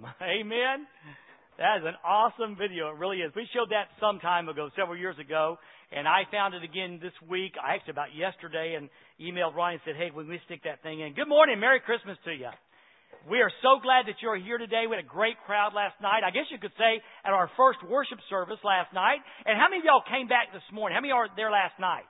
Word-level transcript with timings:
home. 0.00 0.10
Amen. 0.22 0.86
That 1.58 1.78
is 1.80 1.84
an 1.84 1.96
awesome 2.04 2.56
video. 2.56 2.88
It 2.88 2.96
really 2.96 3.18
is. 3.18 3.32
We 3.36 3.46
showed 3.52 3.70
that 3.70 3.92
some 4.00 4.18
time 4.18 4.48
ago, 4.48 4.70
several 4.76 4.96
years 4.96 5.16
ago, 5.20 5.58
and 5.92 6.08
I 6.08 6.24
found 6.32 6.54
it 6.54 6.64
again 6.64 7.00
this 7.02 7.12
week. 7.28 7.52
I 7.60 7.74
actually 7.76 7.92
about 7.92 8.16
yesterday 8.16 8.80
and 8.80 8.88
emailed 9.20 9.54
Ronnie 9.54 9.76
and 9.76 9.84
said, 9.84 9.96
"Hey, 9.96 10.10
when 10.10 10.28
we 10.28 10.40
stick 10.46 10.62
that 10.64 10.82
thing 10.82 11.00
in, 11.00 11.12
good 11.12 11.28
morning, 11.28 11.60
Merry 11.60 11.80
Christmas 11.80 12.16
to 12.24 12.32
you." 12.32 12.48
We 13.28 13.42
are 13.42 13.52
so 13.60 13.76
glad 13.82 14.06
that 14.06 14.16
you're 14.22 14.38
here 14.40 14.56
today. 14.56 14.86
We 14.88 14.96
had 14.96 15.04
a 15.04 15.08
great 15.08 15.36
crowd 15.44 15.74
last 15.74 16.00
night. 16.00 16.24
I 16.24 16.30
guess 16.30 16.48
you 16.48 16.56
could 16.56 16.72
say 16.78 17.02
at 17.24 17.34
our 17.34 17.50
first 17.58 17.82
worship 17.84 18.18
service 18.30 18.56
last 18.64 18.94
night. 18.94 19.20
And 19.44 19.60
how 19.60 19.68
many 19.68 19.80
of 19.80 19.84
y'all 19.84 20.06
came 20.08 20.26
back 20.26 20.54
this 20.54 20.64
morning? 20.72 20.96
How 20.96 21.02
many 21.02 21.12
were 21.12 21.28
there 21.36 21.50
last 21.50 21.76
night? 21.78 22.08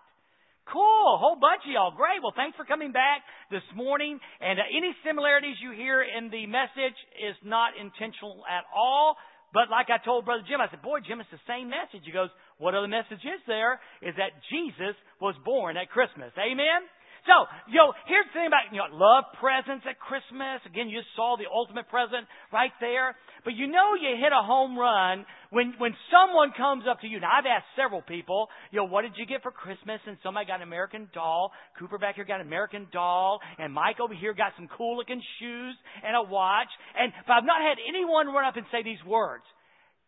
Cool, 0.69 1.19
whole 1.19 1.41
bunch 1.41 1.65
of 1.67 1.73
y'all. 1.73 1.95
Great. 1.97 2.23
Well, 2.23 2.37
thanks 2.37 2.57
for 2.57 2.65
coming 2.65 2.93
back 2.93 3.25
this 3.51 3.65
morning. 3.75 4.21
And 4.41 4.59
uh, 4.61 4.63
any 4.71 4.95
similarities 5.05 5.57
you 5.63 5.73
hear 5.73 6.03
in 6.03 6.31
the 6.31 6.47
message 6.47 6.99
is 7.19 7.35
not 7.43 7.73
intentional 7.81 8.45
at 8.47 8.65
all. 8.75 9.17
But 9.53 9.67
like 9.67 9.91
I 9.91 9.99
told 9.99 10.27
Brother 10.27 10.47
Jim, 10.47 10.61
I 10.61 10.71
said, 10.71 10.83
boy, 10.83 11.01
Jim, 11.03 11.19
it's 11.19 11.31
the 11.35 11.43
same 11.51 11.67
message. 11.67 12.07
He 12.07 12.13
goes, 12.13 12.31
what 12.59 12.75
other 12.79 12.87
message 12.87 13.25
is 13.27 13.43
there? 13.51 13.83
Is 13.99 14.15
that 14.15 14.39
Jesus 14.47 14.95
was 15.19 15.35
born 15.43 15.77
at 15.77 15.91
Christmas. 15.91 16.31
Amen? 16.39 16.87
So, 17.29 17.47
know, 17.81 17.93
here's 18.09 18.29
the 18.33 18.37
thing 18.37 18.49
about, 18.49 18.69
you 18.73 18.81
know, 18.81 18.89
love 18.93 19.29
presents 19.41 19.85
at 19.89 20.01
Christmas. 20.01 20.61
Again, 20.65 20.89
you 20.89 21.01
saw 21.17 21.37
the 21.37 21.49
ultimate 21.49 21.89
present 21.89 22.29
right 22.53 22.73
there. 22.81 23.17
But 23.45 23.57
you 23.57 23.69
know 23.69 23.97
you 23.97 24.17
hit 24.21 24.33
a 24.33 24.45
home 24.45 24.77
run 24.77 25.25
when, 25.49 25.75
when 25.81 25.97
someone 26.13 26.53
comes 26.57 26.85
up 26.89 27.01
to 27.01 27.09
you. 27.09 27.21
Now, 27.21 27.33
I've 27.33 27.49
asked 27.49 27.73
several 27.77 28.05
people, 28.05 28.49
you 28.71 28.81
know, 28.81 28.89
what 28.89 29.03
did 29.03 29.17
you 29.17 29.25
get 29.25 29.41
for 29.43 29.53
Christmas? 29.53 30.01
And 30.05 30.17
somebody 30.23 30.47
got 30.47 30.61
an 30.61 30.69
American 30.69 31.09
doll. 31.13 31.53
Cooper 31.79 31.99
back 31.99 32.17
here 32.17 32.25
got 32.25 32.41
an 32.41 32.49
American 32.49 32.89
doll. 32.93 33.41
And 33.59 33.73
Mike 33.73 34.01
over 34.01 34.15
here 34.15 34.33
got 34.33 34.53
some 34.57 34.69
cool 34.77 34.97
looking 34.97 35.21
shoes 35.41 35.77
and 36.05 36.17
a 36.17 36.25
watch. 36.25 36.71
And, 36.97 37.13
but 37.27 37.41
I've 37.41 37.49
not 37.49 37.61
had 37.61 37.81
anyone 37.81 38.29
run 38.29 38.45
up 38.45 38.57
and 38.57 38.67
say 38.73 38.83
these 38.85 39.01
words. 39.05 39.45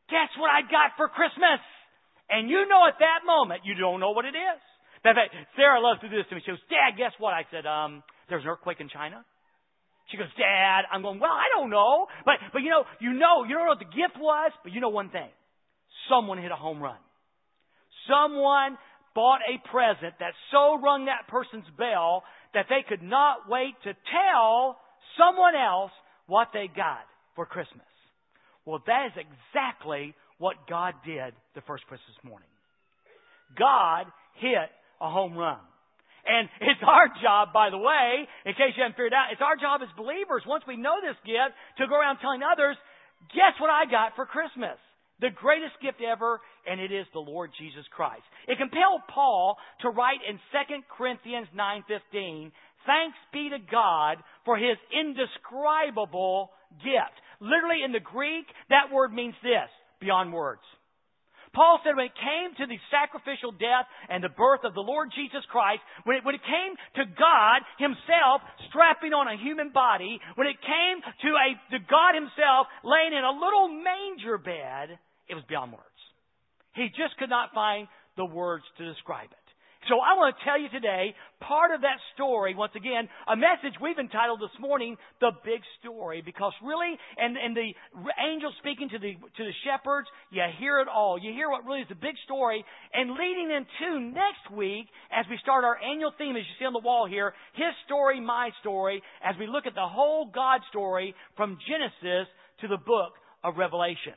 Guess 0.08 0.32
what 0.36 0.48
I 0.48 0.64
got 0.68 0.96
for 0.96 1.08
Christmas? 1.08 1.60
And 2.28 2.48
you 2.48 2.68
know 2.68 2.88
at 2.88 3.00
that 3.00 3.24
moment, 3.24 3.64
you 3.64 3.74
don't 3.76 4.00
know 4.00 4.12
what 4.12 4.24
it 4.24 4.36
is. 4.36 4.60
In 5.04 5.14
fact, 5.14 5.34
Sarah 5.56 5.82
loves 5.82 6.00
to 6.00 6.08
do 6.08 6.16
this 6.16 6.26
to 6.30 6.34
me. 6.34 6.42
She 6.44 6.52
goes, 6.52 6.62
Dad, 6.70 6.94
guess 6.96 7.12
what? 7.18 7.34
I 7.34 7.42
said, 7.50 7.66
um, 7.66 8.02
there's 8.28 8.44
an 8.44 8.50
earthquake 8.50 8.78
in 8.78 8.88
China. 8.88 9.24
She 10.10 10.16
goes, 10.16 10.30
Dad, 10.38 10.86
I'm 10.92 11.02
going, 11.02 11.18
well, 11.18 11.34
I 11.34 11.50
don't 11.54 11.70
know. 11.70 12.06
But, 12.24 12.38
but 12.52 12.62
you 12.62 12.70
know, 12.70 12.84
you 13.00 13.12
know, 13.12 13.42
you 13.42 13.54
don't 13.54 13.66
know 13.66 13.74
what 13.74 13.82
the 13.82 13.90
gift 13.90 14.14
was, 14.18 14.52
but 14.62 14.72
you 14.72 14.80
know 14.80 14.90
one 14.90 15.10
thing. 15.10 15.30
Someone 16.08 16.38
hit 16.38 16.52
a 16.52 16.56
home 16.56 16.80
run. 16.80 16.98
Someone 18.06 18.78
bought 19.14 19.40
a 19.42 19.58
present 19.70 20.14
that 20.20 20.34
so 20.50 20.78
rung 20.78 21.06
that 21.06 21.26
person's 21.28 21.66
bell 21.76 22.22
that 22.54 22.66
they 22.68 22.84
could 22.88 23.02
not 23.02 23.48
wait 23.48 23.74
to 23.84 23.92
tell 24.10 24.78
someone 25.18 25.54
else 25.54 25.92
what 26.26 26.48
they 26.52 26.68
got 26.74 27.04
for 27.34 27.46
Christmas. 27.46 27.86
Well, 28.64 28.82
that 28.86 29.06
is 29.06 29.12
exactly 29.18 30.14
what 30.38 30.56
God 30.68 30.94
did 31.04 31.34
the 31.54 31.62
first 31.66 31.86
Christmas 31.86 32.16
morning. 32.22 32.48
God 33.58 34.06
hit 34.40 34.70
a 35.02 35.10
home 35.10 35.34
run. 35.34 35.58
And 36.22 36.46
it's 36.62 36.80
our 36.86 37.10
job, 37.18 37.50
by 37.50 37.70
the 37.74 37.82
way, 37.82 38.30
in 38.46 38.54
case 38.54 38.78
you 38.78 38.82
haven't 38.86 38.94
figured 38.94 39.12
out, 39.12 39.34
it's 39.34 39.42
our 39.42 39.58
job 39.58 39.82
as 39.82 39.90
believers, 39.98 40.46
once 40.46 40.62
we 40.70 40.78
know 40.78 41.02
this 41.02 41.18
gift, 41.26 41.58
to 41.82 41.90
go 41.90 41.98
around 41.98 42.22
telling 42.22 42.46
others, 42.46 42.78
guess 43.34 43.58
what 43.58 43.74
I 43.74 43.90
got 43.90 44.14
for 44.14 44.24
Christmas? 44.24 44.78
The 45.18 45.34
greatest 45.34 45.74
gift 45.82 45.98
ever, 45.98 46.38
and 46.66 46.80
it 46.80 46.94
is 46.94 47.06
the 47.12 47.22
Lord 47.22 47.50
Jesus 47.58 47.82
Christ. 47.90 48.22
It 48.46 48.58
compelled 48.58 49.02
Paul 49.10 49.58
to 49.82 49.90
write 49.90 50.22
in 50.22 50.38
2 50.54 50.86
Corinthians 50.96 51.50
9.15, 51.54 52.54
Thanks 52.86 53.18
be 53.32 53.50
to 53.50 53.58
God 53.70 54.18
for 54.44 54.56
his 54.56 54.78
indescribable 54.90 56.50
gift. 56.82 57.18
Literally 57.40 57.82
in 57.84 57.92
the 57.92 58.02
Greek, 58.02 58.46
that 58.70 58.94
word 58.94 59.12
means 59.12 59.34
this, 59.42 59.70
beyond 60.00 60.32
words. 60.32 60.62
Paul 61.52 61.80
said 61.84 61.96
when 61.96 62.08
it 62.08 62.16
came 62.16 62.56
to 62.56 62.66
the 62.66 62.80
sacrificial 62.88 63.52
death 63.52 63.84
and 64.08 64.24
the 64.24 64.32
birth 64.32 64.64
of 64.64 64.72
the 64.72 64.84
Lord 64.84 65.12
Jesus 65.12 65.44
Christ, 65.52 65.84
when 66.04 66.16
it, 66.16 66.24
when 66.24 66.34
it 66.34 66.44
came 66.48 66.72
to 66.96 67.04
God 67.12 67.60
Himself 67.76 68.40
strapping 68.72 69.12
on 69.12 69.28
a 69.28 69.36
human 69.36 69.68
body, 69.68 70.16
when 70.36 70.48
it 70.48 70.56
came 70.64 70.96
to 71.04 71.30
a, 71.36 71.48
to 71.76 71.78
God 71.84 72.16
Himself 72.16 72.72
laying 72.80 73.12
in 73.12 73.24
a 73.24 73.36
little 73.36 73.68
manger 73.68 74.40
bed, 74.40 74.96
it 75.28 75.36
was 75.36 75.44
beyond 75.44 75.72
words. 75.72 76.00
He 76.72 76.88
just 76.88 77.16
could 77.20 77.28
not 77.28 77.52
find 77.52 77.86
the 78.16 78.24
words 78.24 78.64
to 78.78 78.88
describe 78.88 79.28
it. 79.28 79.41
So 79.90 79.98
I 79.98 80.14
want 80.14 80.30
to 80.38 80.44
tell 80.46 80.60
you 80.60 80.70
today 80.70 81.14
part 81.42 81.74
of 81.74 81.82
that 81.82 81.98
story, 82.14 82.54
once 82.54 82.70
again, 82.76 83.10
a 83.26 83.34
message 83.34 83.74
we've 83.82 83.98
entitled 83.98 84.38
this 84.38 84.54
morning, 84.62 84.94
The 85.20 85.32
Big 85.42 85.58
Story, 85.82 86.22
because 86.22 86.52
really, 86.62 86.94
and, 87.18 87.34
and 87.36 87.56
the 87.56 87.74
angel 88.14 88.54
speaking 88.62 88.88
to 88.90 88.98
the, 89.02 89.18
to 89.18 89.42
the 89.42 89.56
shepherds, 89.66 90.06
you 90.30 90.42
hear 90.62 90.78
it 90.78 90.86
all. 90.86 91.18
You 91.18 91.32
hear 91.34 91.50
what 91.50 91.66
really 91.66 91.82
is 91.82 91.90
the 91.90 91.98
big 91.98 92.14
story, 92.24 92.64
and 92.94 93.10
leading 93.18 93.50
into 93.50 94.14
next 94.14 94.54
week, 94.54 94.86
as 95.10 95.26
we 95.28 95.36
start 95.42 95.64
our 95.64 95.76
annual 95.82 96.12
theme, 96.16 96.36
as 96.36 96.46
you 96.46 96.54
see 96.62 96.64
on 96.64 96.78
the 96.78 96.86
wall 96.86 97.10
here, 97.10 97.34
His 97.54 97.74
Story, 97.86 98.20
My 98.20 98.50
Story, 98.60 99.02
as 99.18 99.34
we 99.34 99.48
look 99.48 99.66
at 99.66 99.74
the 99.74 99.88
whole 99.88 100.30
God 100.30 100.60
story 100.70 101.12
from 101.36 101.58
Genesis 101.66 102.30
to 102.60 102.68
the 102.68 102.78
book 102.78 103.18
of 103.42 103.56
Revelation. 103.58 104.14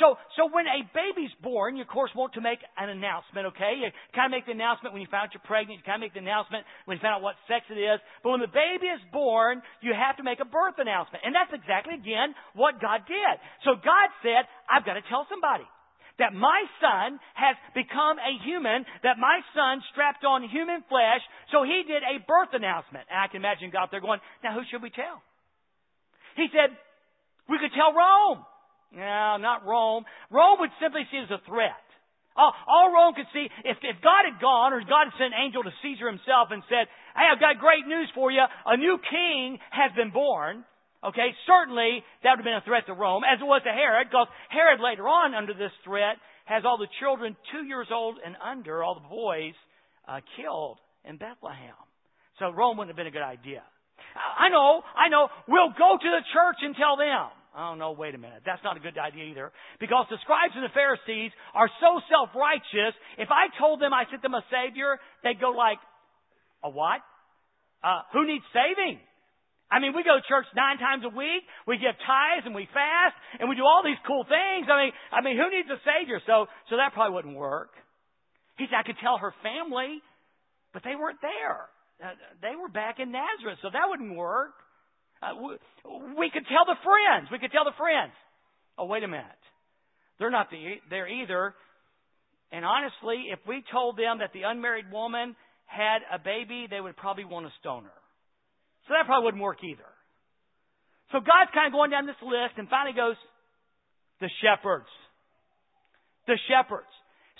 So, 0.00 0.16
so 0.40 0.48
when 0.48 0.64
a 0.64 0.80
baby's 0.96 1.32
born, 1.44 1.76
you 1.76 1.84
of 1.84 1.92
course 1.92 2.08
want 2.16 2.32
to 2.34 2.40
make 2.40 2.64
an 2.80 2.88
announcement, 2.88 3.52
okay? 3.52 3.76
You 3.76 3.92
kind 4.16 4.32
of 4.32 4.32
make 4.32 4.48
the 4.48 4.56
announcement 4.56 4.96
when 4.96 5.04
you 5.04 5.10
found 5.12 5.28
out 5.28 5.36
you're 5.36 5.44
pregnant. 5.44 5.80
You 5.80 5.84
kind 5.84 6.00
of 6.00 6.08
make 6.08 6.16
the 6.16 6.24
announcement 6.24 6.64
when 6.88 6.96
you 6.96 7.02
found 7.04 7.20
out 7.20 7.24
what 7.24 7.36
sex 7.44 7.68
it 7.68 7.76
is. 7.76 8.00
But 8.24 8.32
when 8.32 8.40
the 8.40 8.48
baby 8.48 8.88
is 8.88 9.04
born, 9.12 9.60
you 9.84 9.92
have 9.92 10.16
to 10.16 10.24
make 10.24 10.40
a 10.40 10.48
birth 10.48 10.80
announcement. 10.80 11.20
And 11.28 11.36
that's 11.36 11.52
exactly, 11.52 11.92
again, 11.92 12.32
what 12.56 12.80
God 12.80 13.04
did. 13.04 13.34
So 13.68 13.76
God 13.76 14.08
said, 14.24 14.48
I've 14.64 14.88
got 14.88 14.96
to 14.96 15.04
tell 15.12 15.28
somebody 15.28 15.68
that 16.16 16.32
my 16.32 16.64
son 16.80 17.20
has 17.36 17.56
become 17.76 18.16
a 18.16 18.32
human, 18.44 18.88
that 19.04 19.20
my 19.20 19.44
son 19.52 19.84
strapped 19.92 20.24
on 20.24 20.44
human 20.48 20.80
flesh, 20.88 21.20
so 21.52 21.64
he 21.64 21.84
did 21.84 22.00
a 22.00 22.20
birth 22.24 22.52
announcement. 22.56 23.04
And 23.12 23.20
I 23.20 23.28
can 23.28 23.44
imagine 23.44 23.68
God 23.68 23.92
there 23.92 24.00
going, 24.00 24.20
now 24.44 24.56
who 24.56 24.64
should 24.72 24.80
we 24.80 24.92
tell? 24.92 25.20
He 26.36 26.48
said, 26.48 26.72
we 27.48 27.60
could 27.60 27.72
tell 27.76 27.92
Rome. 27.92 28.44
No, 28.92 29.36
not 29.40 29.64
Rome. 29.64 30.04
Rome 30.30 30.60
would 30.60 30.72
simply 30.80 31.02
see 31.10 31.16
it 31.16 31.32
as 31.32 31.40
a 31.40 31.42
threat. 31.48 31.80
All, 32.36 32.52
all 32.68 32.92
Rome 32.92 33.12
could 33.12 33.28
see, 33.32 33.48
if, 33.64 33.76
if 33.80 33.96
God 34.00 34.24
had 34.24 34.40
gone, 34.40 34.72
or 34.72 34.80
God 34.80 35.12
had 35.12 35.16
sent 35.20 35.36
an 35.36 35.40
angel 35.40 35.64
to 35.64 35.72
Caesar 35.84 36.08
himself 36.08 36.48
and 36.48 36.64
said, 36.68 36.88
Hey, 37.12 37.28
I've 37.28 37.40
got 37.40 37.60
great 37.60 37.84
news 37.84 38.08
for 38.14 38.32
you. 38.32 38.40
A 38.40 38.76
new 38.76 38.96
king 39.04 39.60
has 39.68 39.92
been 39.96 40.12
born. 40.12 40.64
Okay, 41.04 41.34
certainly 41.44 42.00
that 42.22 42.30
would 42.32 42.40
have 42.40 42.48
been 42.48 42.62
a 42.62 42.64
threat 42.64 42.86
to 42.86 42.94
Rome, 42.94 43.26
as 43.26 43.40
it 43.40 43.44
was 43.44 43.60
to 43.66 43.72
Herod, 43.74 44.08
because 44.08 44.28
Herod 44.48 44.80
later 44.80 45.08
on, 45.08 45.34
under 45.34 45.52
this 45.52 45.74
threat, 45.84 46.16
has 46.46 46.62
all 46.64 46.78
the 46.78 46.88
children 47.00 47.36
two 47.50 47.66
years 47.66 47.88
old 47.90 48.16
and 48.24 48.36
under, 48.38 48.84
all 48.84 48.94
the 48.94 49.08
boys, 49.08 49.56
uh, 50.06 50.20
killed 50.38 50.78
in 51.04 51.18
Bethlehem. 51.18 51.76
So 52.38 52.50
Rome 52.50 52.78
wouldn't 52.78 52.94
have 52.94 53.00
been 53.00 53.10
a 53.10 53.14
good 53.14 53.26
idea. 53.26 53.62
I 54.14 54.48
know, 54.48 54.82
I 54.94 55.08
know. 55.08 55.28
We'll 55.48 55.74
go 55.76 55.98
to 56.00 56.08
the 56.08 56.24
church 56.32 56.60
and 56.62 56.76
tell 56.76 56.96
them. 56.96 57.41
Oh 57.52 57.74
no, 57.74 57.92
wait 57.92 58.14
a 58.14 58.18
minute. 58.18 58.42
That's 58.46 58.64
not 58.64 58.76
a 58.76 58.80
good 58.80 58.96
idea 58.96 59.24
either. 59.28 59.52
Because 59.78 60.06
the 60.08 60.16
scribes 60.24 60.56
and 60.56 60.64
the 60.64 60.72
Pharisees 60.72 61.32
are 61.52 61.68
so 61.80 62.00
self-righteous, 62.08 62.94
if 63.18 63.28
I 63.28 63.52
told 63.60 63.80
them 63.80 63.92
I 63.92 64.04
sent 64.08 64.22
them 64.22 64.32
a 64.32 64.44
Savior, 64.48 64.96
they'd 65.22 65.40
go 65.40 65.50
like, 65.50 65.78
a 66.64 66.70
what? 66.70 67.04
Uh, 67.84 68.08
who 68.12 68.26
needs 68.26 68.44
saving? 68.56 69.00
I 69.68 69.80
mean, 69.80 69.96
we 69.96 70.04
go 70.04 70.16
to 70.16 70.24
church 70.28 70.44
nine 70.54 70.76
times 70.76 71.04
a 71.04 71.12
week, 71.12 71.44
we 71.66 71.76
give 71.76 71.96
tithes 72.04 72.44
and 72.44 72.54
we 72.54 72.68
fast, 72.72 73.16
and 73.40 73.48
we 73.48 73.56
do 73.56 73.64
all 73.64 73.80
these 73.84 74.00
cool 74.06 74.24
things. 74.24 74.68
I 74.68 74.88
mean, 74.88 74.92
I 75.12 75.20
mean, 75.24 75.36
who 75.36 75.48
needs 75.48 75.68
a 75.68 75.80
Savior? 75.80 76.20
So, 76.28 76.46
so 76.68 76.76
that 76.76 76.92
probably 76.92 77.16
wouldn't 77.16 77.36
work. 77.36 77.72
He 78.60 78.68
said, 78.68 78.76
I 78.76 78.84
could 78.84 79.00
tell 79.00 79.16
her 79.16 79.32
family, 79.42 80.00
but 80.72 80.84
they 80.84 80.92
weren't 80.94 81.20
there. 81.24 81.68
Uh, 82.00 82.16
they 82.40 82.56
were 82.56 82.68
back 82.68 83.00
in 83.00 83.12
Nazareth, 83.12 83.60
so 83.60 83.68
that 83.72 83.88
wouldn't 83.88 84.16
work. 84.16 84.52
Uh, 85.22 85.38
we 86.18 86.30
could 86.30 86.44
tell 86.50 86.66
the 86.66 86.76
friends. 86.82 87.30
We 87.30 87.38
could 87.38 87.52
tell 87.52 87.64
the 87.64 87.78
friends. 87.78 88.12
Oh, 88.76 88.86
wait 88.86 89.04
a 89.04 89.08
minute. 89.08 89.42
They're 90.18 90.30
not 90.30 90.50
the, 90.50 90.82
there 90.90 91.08
either. 91.08 91.54
And 92.50 92.64
honestly, 92.64 93.30
if 93.30 93.38
we 93.46 93.62
told 93.72 93.96
them 93.96 94.18
that 94.18 94.32
the 94.34 94.42
unmarried 94.42 94.90
woman 94.90 95.36
had 95.66 96.02
a 96.12 96.18
baby, 96.18 96.66
they 96.68 96.80
would 96.80 96.96
probably 96.96 97.24
want 97.24 97.46
to 97.46 97.52
stone 97.60 97.84
her. 97.84 98.00
So 98.88 98.94
that 98.98 99.06
probably 99.06 99.26
wouldn't 99.26 99.42
work 99.42 99.62
either. 99.64 99.88
So 101.12 101.20
God's 101.20 101.52
kind 101.54 101.68
of 101.68 101.72
going 101.72 101.90
down 101.90 102.06
this 102.06 102.18
list 102.20 102.58
and 102.58 102.68
finally 102.68 102.96
goes, 102.96 103.16
the 104.20 104.28
shepherds. 104.42 104.90
The 106.26 106.38
shepherds. 106.50 106.90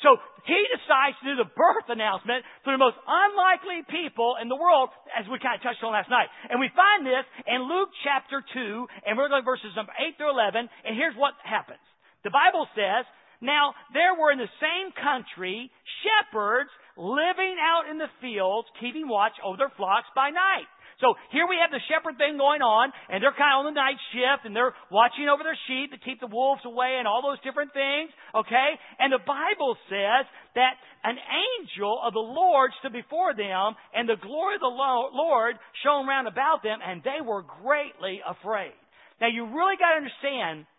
So 0.02 0.18
he 0.44 0.58
decides 0.74 1.14
to 1.22 1.24
do 1.32 1.34
the 1.38 1.50
birth 1.54 1.86
announcement 1.86 2.42
for 2.66 2.74
the 2.74 2.82
most 2.82 2.98
unlikely 3.06 3.86
people 3.86 4.34
in 4.42 4.50
the 4.50 4.58
world, 4.58 4.90
as 5.14 5.24
we 5.30 5.38
kind 5.38 5.54
of 5.54 5.62
touched 5.62 5.82
on 5.86 5.94
last 5.94 6.10
night. 6.10 6.26
And 6.50 6.58
we 6.58 6.68
find 6.74 7.06
this 7.06 7.22
in 7.46 7.62
Luke 7.70 7.94
chapter 8.02 8.42
2, 8.42 9.06
and 9.06 9.14
we're 9.14 9.30
going 9.30 9.46
to 9.46 9.46
verses 9.46 9.70
number 9.78 9.94
8 9.94 10.18
through 10.18 10.34
11, 10.34 10.66
and 10.66 10.92
here's 10.98 11.14
what 11.14 11.38
happens. 11.46 11.82
The 12.26 12.34
Bible 12.34 12.66
says, 12.74 13.06
Now 13.38 13.78
there 13.94 14.18
were 14.18 14.34
in 14.34 14.42
the 14.42 14.50
same 14.58 14.90
country 14.98 15.70
shepherds 16.02 16.70
living 16.98 17.56
out 17.62 17.86
in 17.86 17.98
the 18.02 18.10
fields, 18.18 18.66
keeping 18.82 19.06
watch 19.06 19.38
over 19.46 19.56
their 19.56 19.74
flocks 19.78 20.10
by 20.18 20.34
night. 20.34 20.66
So 21.02 21.18
here 21.34 21.50
we 21.50 21.58
have 21.58 21.74
the 21.74 21.82
shepherd 21.90 22.14
thing 22.14 22.38
going 22.38 22.62
on, 22.62 22.94
and 23.10 23.18
they're 23.18 23.34
kind 23.34 23.58
of 23.58 23.66
on 23.66 23.74
the 23.74 23.74
night 23.74 23.98
shift, 24.14 24.46
and 24.46 24.54
they're 24.54 24.70
watching 24.86 25.26
over 25.26 25.42
their 25.42 25.58
sheep 25.66 25.90
to 25.90 25.98
keep 25.98 26.22
the 26.22 26.30
wolves 26.30 26.62
away 26.62 27.02
and 27.02 27.10
all 27.10 27.26
those 27.26 27.42
different 27.42 27.74
things, 27.74 28.14
okay? 28.30 28.78
And 29.02 29.10
the 29.10 29.18
Bible 29.26 29.74
says 29.90 30.30
that 30.54 30.78
an 31.02 31.18
angel 31.18 31.98
of 31.98 32.14
the 32.14 32.22
Lord 32.22 32.70
stood 32.78 32.94
before 32.94 33.34
them, 33.34 33.74
and 33.90 34.06
the 34.06 34.14
glory 34.22 34.54
of 34.54 34.62
the 34.62 34.70
Lord 34.70 35.58
shone 35.82 36.06
round 36.06 36.30
about 36.30 36.62
them, 36.62 36.78
and 36.78 37.02
they 37.02 37.18
were 37.18 37.42
greatly 37.42 38.22
afraid. 38.22 38.78
Now 39.18 39.26
you 39.26 39.50
really 39.50 39.74
got 39.82 39.98
to 39.98 40.06
understand, 40.06 40.70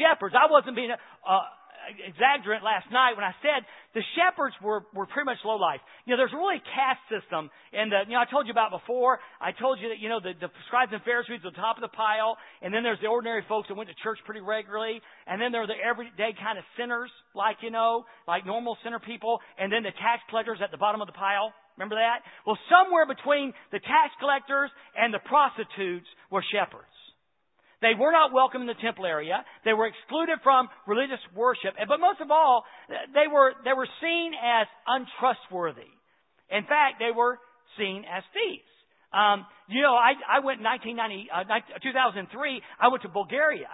shepherds, 0.00 0.32
I 0.32 0.48
wasn't 0.48 0.72
being, 0.72 0.88
uh, 0.88 1.44
exaggerant 1.98 2.62
last 2.62 2.86
night 2.94 3.18
when 3.18 3.24
I 3.26 3.34
said 3.42 3.66
the 3.94 4.02
shepherds 4.14 4.54
were, 4.62 4.86
were 4.94 5.06
pretty 5.06 5.26
much 5.26 5.42
low 5.44 5.56
life. 5.56 5.82
You 6.06 6.14
know, 6.14 6.18
there's 6.22 6.32
really 6.32 6.62
a 6.62 6.66
caste 6.70 7.02
system. 7.10 7.50
And, 7.74 7.90
the, 7.90 8.06
you 8.06 8.14
know, 8.14 8.22
I 8.22 8.28
told 8.30 8.46
you 8.46 8.54
about 8.54 8.70
before. 8.70 9.18
I 9.40 9.50
told 9.50 9.82
you 9.82 9.90
that, 9.90 9.98
you 9.98 10.08
know, 10.08 10.22
the, 10.22 10.38
the 10.38 10.48
scribes 10.70 10.94
and 10.94 11.02
Pharisees 11.02 11.42
at 11.42 11.50
the 11.50 11.58
top 11.58 11.76
of 11.76 11.82
the 11.82 11.90
pile. 11.90 12.38
And 12.62 12.70
then 12.70 12.86
there's 12.86 13.02
the 13.02 13.10
ordinary 13.10 13.42
folks 13.48 13.66
that 13.68 13.74
went 13.74 13.90
to 13.90 13.98
church 14.02 14.22
pretty 14.24 14.40
regularly. 14.40 15.02
And 15.26 15.42
then 15.42 15.50
there 15.50 15.66
are 15.66 15.70
the 15.70 15.80
everyday 15.80 16.36
kind 16.38 16.58
of 16.58 16.64
sinners, 16.78 17.10
like, 17.34 17.58
you 17.66 17.70
know, 17.74 18.06
like 18.28 18.46
normal 18.46 18.78
sinner 18.84 19.00
people. 19.00 19.40
And 19.58 19.72
then 19.72 19.82
the 19.82 19.94
tax 19.98 20.22
collectors 20.30 20.62
at 20.62 20.70
the 20.70 20.78
bottom 20.78 21.00
of 21.00 21.08
the 21.10 21.16
pile. 21.16 21.50
Remember 21.80 21.96
that? 21.96 22.20
Well, 22.46 22.58
somewhere 22.68 23.08
between 23.08 23.56
the 23.72 23.80
tax 23.80 24.12
collectors 24.20 24.70
and 24.94 25.14
the 25.14 25.22
prostitutes 25.24 26.06
were 26.30 26.44
shepherds. 26.52 26.99
They 27.80 27.96
were 27.98 28.12
not 28.12 28.32
welcome 28.32 28.60
in 28.60 28.66
the 28.68 28.76
temple 28.80 29.06
area. 29.06 29.44
They 29.64 29.72
were 29.72 29.86
excluded 29.88 30.40
from 30.42 30.68
religious 30.86 31.20
worship. 31.34 31.74
But 31.76 31.98
most 31.98 32.20
of 32.20 32.30
all, 32.30 32.64
they 32.88 33.24
were, 33.26 33.52
they 33.64 33.72
were 33.72 33.88
seen 34.00 34.32
as 34.36 34.66
untrustworthy. 34.86 35.88
In 36.50 36.64
fact, 36.64 37.00
they 37.00 37.10
were 37.14 37.38
seen 37.78 38.04
as 38.04 38.22
thieves. 38.36 38.68
Um, 39.12 39.46
you 39.68 39.82
know, 39.82 39.94
I, 39.94 40.14
I 40.28 40.38
went 40.44 40.60
in 40.60 40.66
1990, 40.66 41.30
uh, 41.32 41.80
2003, 41.82 42.62
I 42.78 42.88
went 42.88 43.02
to 43.02 43.08
Bulgaria, 43.08 43.72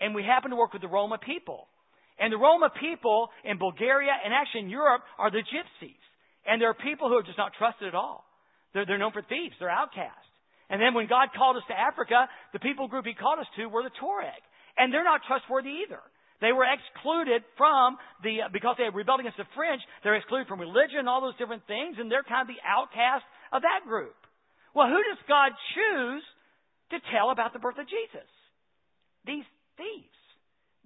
and 0.00 0.14
we 0.14 0.22
happened 0.22 0.52
to 0.52 0.56
work 0.56 0.72
with 0.72 0.80
the 0.80 0.88
Roma 0.88 1.18
people. 1.18 1.66
And 2.18 2.32
the 2.32 2.38
Roma 2.38 2.70
people 2.80 3.28
in 3.44 3.58
Bulgaria 3.58 4.12
and 4.24 4.32
actually 4.32 4.68
in 4.68 4.70
Europe 4.70 5.02
are 5.18 5.30
the 5.30 5.42
gypsies. 5.42 6.04
And 6.46 6.60
there 6.60 6.70
are 6.70 6.76
people 6.76 7.08
who 7.08 7.16
are 7.16 7.22
just 7.22 7.38
not 7.38 7.52
trusted 7.58 7.88
at 7.88 7.94
all. 7.94 8.24
They're, 8.72 8.86
they're 8.86 8.98
known 8.98 9.12
for 9.12 9.22
thieves. 9.22 9.56
They're 9.58 9.72
outcasts. 9.72 10.29
And 10.70 10.80
then 10.80 10.94
when 10.94 11.10
God 11.10 11.34
called 11.34 11.58
us 11.58 11.66
to 11.68 11.74
Africa, 11.74 12.30
the 12.54 12.62
people 12.62 12.86
group 12.86 13.04
He 13.04 13.14
called 13.14 13.42
us 13.42 13.50
to 13.58 13.66
were 13.66 13.82
the 13.82 13.92
Tuareg. 13.98 14.38
And 14.78 14.94
they're 14.94 15.04
not 15.04 15.26
trustworthy 15.26 15.82
either. 15.84 16.00
They 16.40 16.56
were 16.56 16.64
excluded 16.64 17.44
from 17.58 17.98
the, 18.24 18.48
uh, 18.48 18.48
because 18.48 18.78
they 18.78 18.88
had 18.88 18.96
rebelled 18.96 19.20
against 19.20 19.36
the 19.36 19.50
French, 19.52 19.82
they're 20.00 20.16
excluded 20.16 20.48
from 20.48 20.62
religion 20.62 21.04
all 21.04 21.20
those 21.20 21.36
different 21.36 21.66
things, 21.68 22.00
and 22.00 22.08
they're 22.08 22.24
kind 22.24 22.48
of 22.48 22.48
the 22.48 22.62
outcast 22.64 23.26
of 23.52 23.60
that 23.60 23.84
group. 23.84 24.16
Well, 24.72 24.88
who 24.88 25.02
does 25.04 25.20
God 25.28 25.52
choose 25.76 26.24
to 26.94 26.98
tell 27.12 27.28
about 27.28 27.52
the 27.52 27.60
birth 27.60 27.76
of 27.76 27.84
Jesus? 27.90 28.24
These 29.26 29.44
thieves. 29.76 30.20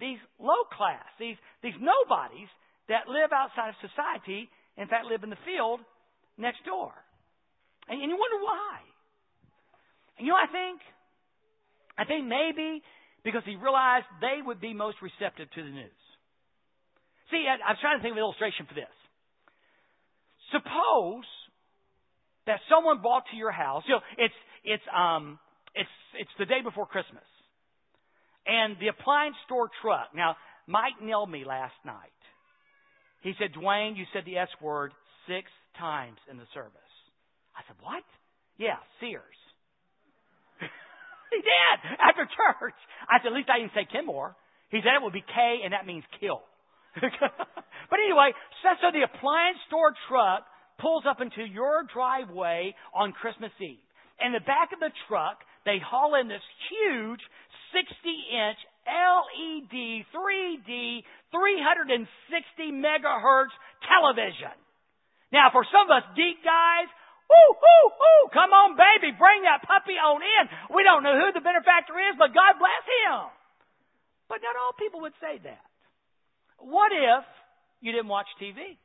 These 0.00 0.18
low 0.42 0.66
class, 0.74 1.06
these, 1.22 1.38
these 1.62 1.78
nobodies 1.78 2.50
that 2.90 3.06
live 3.06 3.30
outside 3.30 3.70
of 3.70 3.78
society, 3.78 4.50
in 4.74 4.90
fact, 4.90 5.06
live 5.06 5.22
in 5.22 5.30
the 5.30 5.38
field 5.46 5.78
next 6.34 6.66
door. 6.66 6.90
And, 7.86 8.02
and 8.02 8.10
you 8.10 8.18
wonder 8.18 8.42
why. 8.42 8.82
And 10.18 10.26
you 10.26 10.32
know, 10.32 10.38
I 10.38 10.50
think, 10.50 10.80
I 11.98 12.04
think 12.04 12.26
maybe 12.26 12.82
because 13.24 13.42
he 13.44 13.56
realized 13.56 14.06
they 14.20 14.42
would 14.44 14.60
be 14.60 14.74
most 14.74 14.98
receptive 15.02 15.50
to 15.50 15.62
the 15.62 15.70
news. 15.70 16.02
See, 17.30 17.46
I, 17.48 17.56
I'm 17.58 17.76
trying 17.80 17.98
to 17.98 18.02
think 18.02 18.12
of 18.12 18.18
an 18.18 18.24
illustration 18.24 18.66
for 18.66 18.74
this. 18.74 18.94
Suppose 20.52 21.24
that 22.46 22.60
someone 22.68 23.00
brought 23.00 23.24
to 23.32 23.36
your 23.36 23.50
house. 23.50 23.82
You 23.88 23.96
know, 23.96 24.04
it's 24.18 24.34
it's 24.62 24.86
um 24.94 25.38
it's 25.74 25.88
it's 26.20 26.30
the 26.38 26.44
day 26.44 26.60
before 26.62 26.86
Christmas, 26.86 27.24
and 28.46 28.76
the 28.78 28.88
appliance 28.88 29.36
store 29.46 29.70
truck. 29.80 30.14
Now, 30.14 30.36
Mike 30.66 31.00
nailed 31.02 31.30
me 31.30 31.44
last 31.44 31.74
night. 31.84 32.12
He 33.22 33.32
said, 33.38 33.56
Dwayne, 33.56 33.96
you 33.96 34.04
said 34.12 34.24
the 34.26 34.36
S 34.36 34.52
word 34.60 34.92
six 35.26 35.48
times 35.78 36.18
in 36.30 36.36
the 36.36 36.44
service. 36.52 36.92
I 37.56 37.62
said, 37.66 37.76
what? 37.80 38.04
Yeah, 38.58 38.76
Sears. 39.00 39.38
He 41.34 41.42
did 41.42 41.98
after 41.98 42.22
church. 42.30 42.78
I 43.10 43.18
said, 43.18 43.34
at 43.34 43.36
least 43.36 43.50
I 43.50 43.58
didn't 43.58 43.74
say 43.74 43.90
Kenmore. 43.90 44.38
He 44.70 44.78
said 44.82 44.94
it 44.94 45.02
would 45.02 45.14
be 45.14 45.26
K, 45.26 45.66
and 45.66 45.74
that 45.74 45.86
means 45.86 46.06
kill. 46.22 46.42
but 46.94 47.98
anyway, 47.98 48.30
so, 48.62 48.90
the 48.94 49.02
appliance 49.02 49.58
store 49.66 49.90
truck 50.06 50.46
pulls 50.78 51.02
up 51.06 51.20
into 51.20 51.42
your 51.42 51.82
driveway 51.90 52.74
on 52.94 53.10
Christmas 53.12 53.50
Eve. 53.58 53.82
In 54.22 54.30
the 54.30 54.46
back 54.46 54.70
of 54.70 54.78
the 54.78 54.94
truck, 55.10 55.42
they 55.66 55.82
haul 55.82 56.14
in 56.14 56.28
this 56.28 56.44
huge 56.70 57.22
60 57.74 57.90
inch 58.30 58.60
LED 58.86 60.06
3D 60.14 61.02
360 61.34 62.06
megahertz 62.78 63.54
television. 63.90 64.54
Now, 65.32 65.50
for 65.50 65.66
some 65.66 65.90
of 65.90 65.98
us 65.98 66.06
geek 66.14 66.38
guys, 66.46 66.86
Woo, 67.30 67.50
woo, 67.56 67.84
woo. 67.88 68.22
Come 68.32 68.52
on, 68.52 68.76
baby. 68.76 69.16
Bring 69.16 69.48
that 69.48 69.64
puppy 69.64 69.96
on 69.96 70.20
in. 70.20 70.44
We 70.74 70.84
don't 70.84 71.02
know 71.02 71.16
who 71.16 71.32
the 71.32 71.40
benefactor 71.40 71.96
is, 71.96 72.14
but 72.18 72.36
God 72.36 72.60
bless 72.60 72.84
him. 72.84 73.32
But 74.28 74.44
not 74.44 74.56
all 74.56 74.76
people 74.76 75.00
would 75.02 75.16
say 75.20 75.40
that. 75.42 75.64
What 76.58 76.92
if 76.92 77.24
you 77.80 77.92
didn't 77.92 78.08
watch 78.08 78.28
TV? 78.40 78.76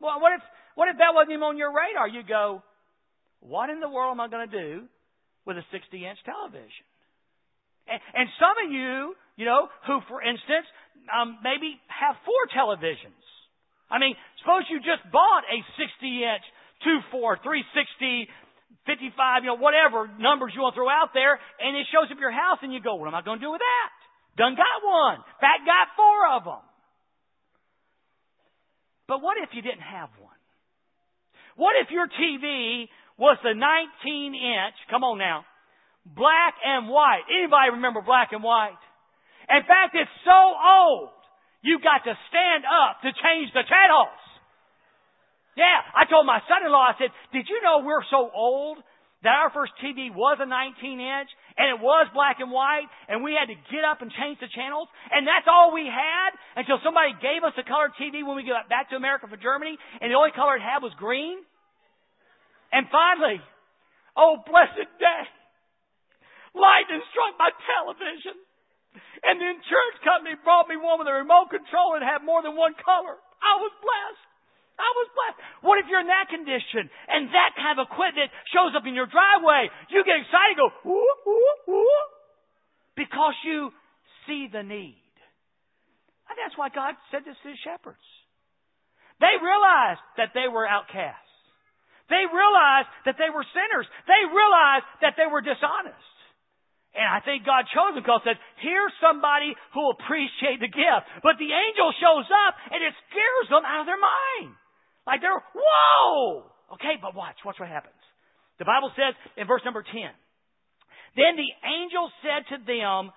Well, 0.00 0.20
what 0.20 0.32
if, 0.36 0.42
what 0.74 0.88
if 0.88 0.96
that 0.96 1.12
wasn't 1.12 1.36
even 1.36 1.44
on 1.44 1.56
your 1.60 1.72
radar? 1.72 2.08
You 2.08 2.24
go, 2.24 2.62
what 3.40 3.68
in 3.68 3.80
the 3.80 3.88
world 3.88 4.12
am 4.16 4.20
I 4.20 4.28
going 4.28 4.48
to 4.48 4.56
do 4.56 4.88
with 5.44 5.56
a 5.56 5.64
60 5.72 5.80
inch 5.92 6.18
television? 6.24 6.86
And, 7.88 8.00
and 8.14 8.26
some 8.40 8.56
of 8.64 8.72
you, 8.72 9.16
you 9.36 9.44
know, 9.44 9.68
who, 9.86 10.00
for 10.08 10.22
instance, 10.22 10.68
um, 11.08 11.38
maybe 11.44 11.80
have 11.88 12.16
four 12.24 12.40
televisions. 12.52 13.24
I 13.90 13.98
mean, 13.98 14.14
suppose 14.38 14.64
you 14.70 14.78
just 14.78 15.02
bought 15.10 15.42
a 15.50 15.58
60 15.74 16.22
inch, 16.22 16.46
2 16.86 17.10
4, 17.10 17.42
360, 17.42 18.30
55, 18.86 19.42
you 19.44 19.50
know, 19.50 19.58
whatever 19.60 20.06
numbers 20.06 20.54
you 20.54 20.62
want 20.62 20.72
to 20.74 20.78
throw 20.78 20.88
out 20.88 21.10
there, 21.12 21.36
and 21.58 21.76
it 21.76 21.84
shows 21.90 22.06
up 22.08 22.16
your 22.22 22.32
house, 22.32 22.62
and 22.62 22.72
you 22.72 22.80
go, 22.80 22.94
what 22.94 23.10
am 23.10 23.18
I 23.18 23.22
going 23.26 23.42
to 23.42 23.44
do 23.44 23.52
with 23.52 23.60
that? 23.60 23.88
Done 24.38 24.54
got 24.54 24.78
one. 24.80 25.18
Fact 25.42 25.66
got 25.66 25.90
four 25.98 26.18
of 26.38 26.42
them. 26.46 26.64
But 29.10 29.20
what 29.20 29.36
if 29.42 29.50
you 29.52 29.60
didn't 29.60 29.84
have 29.84 30.08
one? 30.22 30.38
What 31.58 31.74
if 31.82 31.90
your 31.90 32.06
TV 32.06 32.86
was 33.18 33.36
the 33.42 33.52
19 33.52 33.58
inch, 34.32 34.76
come 34.88 35.02
on 35.02 35.18
now, 35.18 35.44
black 36.06 36.54
and 36.64 36.88
white? 36.88 37.26
Anybody 37.26 37.74
remember 37.74 38.00
black 38.00 38.30
and 38.32 38.42
white? 38.42 38.80
In 39.50 39.66
fact, 39.66 39.98
it's 39.98 40.14
so 40.24 40.40
old 40.56 41.19
you 41.62 41.78
got 41.80 42.04
to 42.08 42.14
stand 42.32 42.64
up 42.64 43.04
to 43.04 43.12
change 43.12 43.52
the 43.52 43.64
channels. 43.68 44.16
Yeah, 45.56 45.82
I 45.92 46.08
told 46.08 46.24
my 46.24 46.40
son-in-law, 46.48 46.94
I 46.94 46.96
said, 46.96 47.12
did 47.36 47.44
you 47.50 47.60
know 47.60 47.84
we're 47.84 48.06
so 48.08 48.30
old 48.32 48.80
that 49.20 49.36
our 49.36 49.52
first 49.52 49.76
TV 49.84 50.08
was 50.08 50.40
a 50.40 50.48
19 50.48 50.56
inch 50.96 51.30
and 51.60 51.68
it 51.68 51.76
was 51.76 52.08
black 52.16 52.40
and 52.40 52.48
white 52.48 52.88
and 53.04 53.20
we 53.20 53.36
had 53.36 53.52
to 53.52 53.58
get 53.68 53.84
up 53.84 54.00
and 54.00 54.08
change 54.16 54.40
the 54.40 54.48
channels 54.48 54.88
and 55.12 55.28
that's 55.28 55.44
all 55.44 55.76
we 55.76 55.84
had 55.84 56.32
until 56.56 56.80
somebody 56.80 57.12
gave 57.20 57.44
us 57.44 57.52
a 57.60 57.64
color 57.68 57.92
TV 58.00 58.24
when 58.24 58.40
we 58.40 58.48
got 58.48 58.72
back 58.72 58.88
to 58.88 58.96
America 58.96 59.28
from 59.28 59.36
Germany 59.44 59.76
and 60.00 60.08
the 60.08 60.16
only 60.16 60.32
color 60.32 60.56
it 60.56 60.64
had 60.64 60.80
was 60.80 60.96
green? 60.96 61.36
And 62.72 62.88
finally, 62.88 63.44
oh 64.16 64.40
blessed 64.48 64.88
day, 64.96 65.22
lightning 66.56 67.04
struck 67.12 67.36
my 67.36 67.52
television. 67.68 68.40
And 69.22 69.38
the 69.38 69.46
insurance 69.46 69.98
company 70.02 70.34
brought 70.42 70.66
me 70.66 70.74
one 70.74 70.98
with 70.98 71.06
a 71.06 71.14
remote 71.14 71.52
control 71.52 71.94
and 71.94 72.02
had 72.02 72.26
more 72.26 72.42
than 72.42 72.58
one 72.58 72.74
color. 72.80 73.14
I 73.38 73.54
was 73.60 73.72
blessed. 73.78 74.30
I 74.80 74.90
was 74.96 75.08
blessed. 75.12 75.38
What 75.60 75.76
if 75.76 75.86
you're 75.92 76.00
in 76.00 76.08
that 76.08 76.32
condition 76.32 76.88
and 76.88 77.28
that 77.36 77.52
kind 77.54 77.76
of 77.76 77.84
equipment 77.84 78.32
shows 78.48 78.72
up 78.72 78.88
in 78.88 78.96
your 78.96 79.06
driveway? 79.06 79.68
You 79.92 80.00
get 80.02 80.24
excited, 80.24 80.56
go, 80.56 80.72
ooh, 80.88 81.16
ooh, 81.28 81.56
ooh, 81.68 82.04
because 82.96 83.36
you 83.44 83.70
see 84.24 84.48
the 84.48 84.64
need. 84.64 84.96
And 86.32 86.36
that's 86.40 86.56
why 86.56 86.72
God 86.72 86.96
said 87.12 87.28
this 87.28 87.36
to 87.44 87.52
the 87.52 87.60
shepherds. 87.60 88.08
They 89.20 89.36
realized 89.36 90.00
that 90.16 90.32
they 90.32 90.48
were 90.48 90.64
outcasts. 90.64 91.28
They 92.08 92.24
realized 92.24 92.88
that 93.04 93.20
they 93.20 93.28
were 93.28 93.44
sinners. 93.52 93.86
They 94.08 94.22
realized 94.32 94.88
that 95.04 95.14
they 95.20 95.28
were 95.28 95.44
dishonest. 95.44 96.09
And 96.90 97.06
I 97.06 97.22
think 97.22 97.46
God 97.46 97.70
chose 97.70 97.94
them 97.94 98.02
because 98.02 98.26
he 98.26 98.34
said, 98.34 98.40
here's 98.58 98.94
somebody 98.98 99.54
who 99.70 99.86
will 99.86 99.94
appreciate 99.94 100.58
the 100.58 100.70
gift. 100.70 101.06
But 101.22 101.38
the 101.38 101.50
angel 101.50 101.94
shows 102.02 102.26
up 102.26 102.58
and 102.74 102.82
it 102.82 102.94
scares 103.06 103.46
them 103.46 103.62
out 103.62 103.86
of 103.86 103.88
their 103.88 104.00
mind. 104.00 104.58
Like 105.06 105.22
they're, 105.22 105.38
whoa! 105.54 106.50
Okay, 106.74 106.98
but 106.98 107.14
watch, 107.14 107.38
watch 107.46 107.62
what 107.62 107.70
happens. 107.70 107.98
The 108.58 108.66
Bible 108.66 108.90
says 108.98 109.14
in 109.38 109.46
verse 109.46 109.62
number 109.64 109.86
10, 109.86 109.94
Then 111.14 111.38
the 111.38 111.52
angel 111.62 112.10
said 112.26 112.42
to 112.52 112.56
them, 112.66 113.14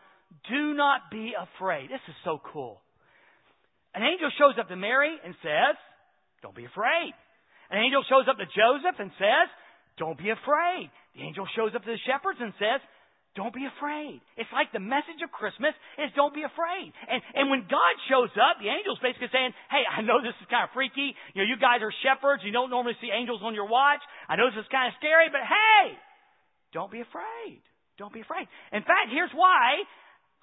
Do 0.53 0.77
not 0.77 1.09
be 1.09 1.33
afraid. 1.33 1.89
This 1.89 2.03
is 2.07 2.17
so 2.23 2.37
cool. 2.53 2.77
An 3.93 4.05
angel 4.05 4.29
shows 4.37 4.57
up 4.61 4.69
to 4.69 4.77
Mary 4.77 5.17
and 5.25 5.33
says, 5.41 5.75
Don't 6.45 6.55
be 6.55 6.65
afraid. 6.69 7.13
An 7.73 7.81
angel 7.81 8.05
shows 8.05 8.29
up 8.29 8.37
to 8.37 8.45
Joseph 8.45 9.01
and 9.01 9.09
says, 9.17 9.49
don't 9.97 10.17
be 10.17 10.29
afraid. 10.29 10.89
The 11.15 11.21
angel 11.21 11.45
shows 11.55 11.75
up 11.75 11.85
to 11.85 11.91
the 11.93 12.01
shepherds 12.09 12.41
and 12.41 12.53
says, 12.57 12.81
don't 13.33 13.53
be 13.53 13.65
afraid. 13.65 14.21
It's 14.37 14.49
like 14.53 14.69
the 14.69 14.83
message 14.83 15.17
of 15.25 15.33
Christmas 15.33 15.73
is 15.97 16.13
don't 16.13 16.37
be 16.37 16.45
afraid. 16.45 16.93
And, 17.09 17.17
and 17.33 17.45
when 17.49 17.65
God 17.65 17.93
shows 18.05 18.29
up, 18.37 18.61
the 18.61 18.69
angel's 18.69 19.01
basically 19.01 19.33
saying, 19.33 19.57
hey, 19.73 19.81
I 19.89 20.05
know 20.05 20.21
this 20.21 20.37
is 20.37 20.45
kind 20.53 20.69
of 20.69 20.71
freaky. 20.77 21.17
You 21.33 21.41
know, 21.41 21.47
you 21.49 21.57
guys 21.57 21.81
are 21.81 21.89
shepherds. 22.05 22.45
You 22.45 22.53
don't 22.53 22.69
normally 22.69 22.93
see 23.01 23.09
angels 23.09 23.41
on 23.41 23.57
your 23.57 23.65
watch. 23.65 24.05
I 24.29 24.37
know 24.37 24.53
this 24.53 24.61
is 24.61 24.69
kind 24.69 24.93
of 24.93 24.93
scary, 25.01 25.33
but 25.33 25.41
hey, 25.41 25.97
don't 26.77 26.93
be 26.93 27.01
afraid. 27.01 27.61
Don't 27.97 28.13
be 28.13 28.21
afraid. 28.21 28.45
In 28.69 28.85
fact, 28.85 29.09
here's 29.09 29.33
why. 29.33 29.81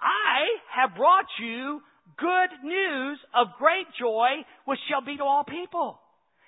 I 0.03 0.51
have 0.75 0.91
brought 0.99 1.31
you 1.39 1.79
good 2.19 2.51
news 2.67 3.19
of 3.31 3.55
great 3.55 3.87
joy, 3.95 4.43
which 4.67 4.79
shall 4.91 5.03
be 5.03 5.15
to 5.15 5.23
all 5.23 5.47
people. 5.47 5.95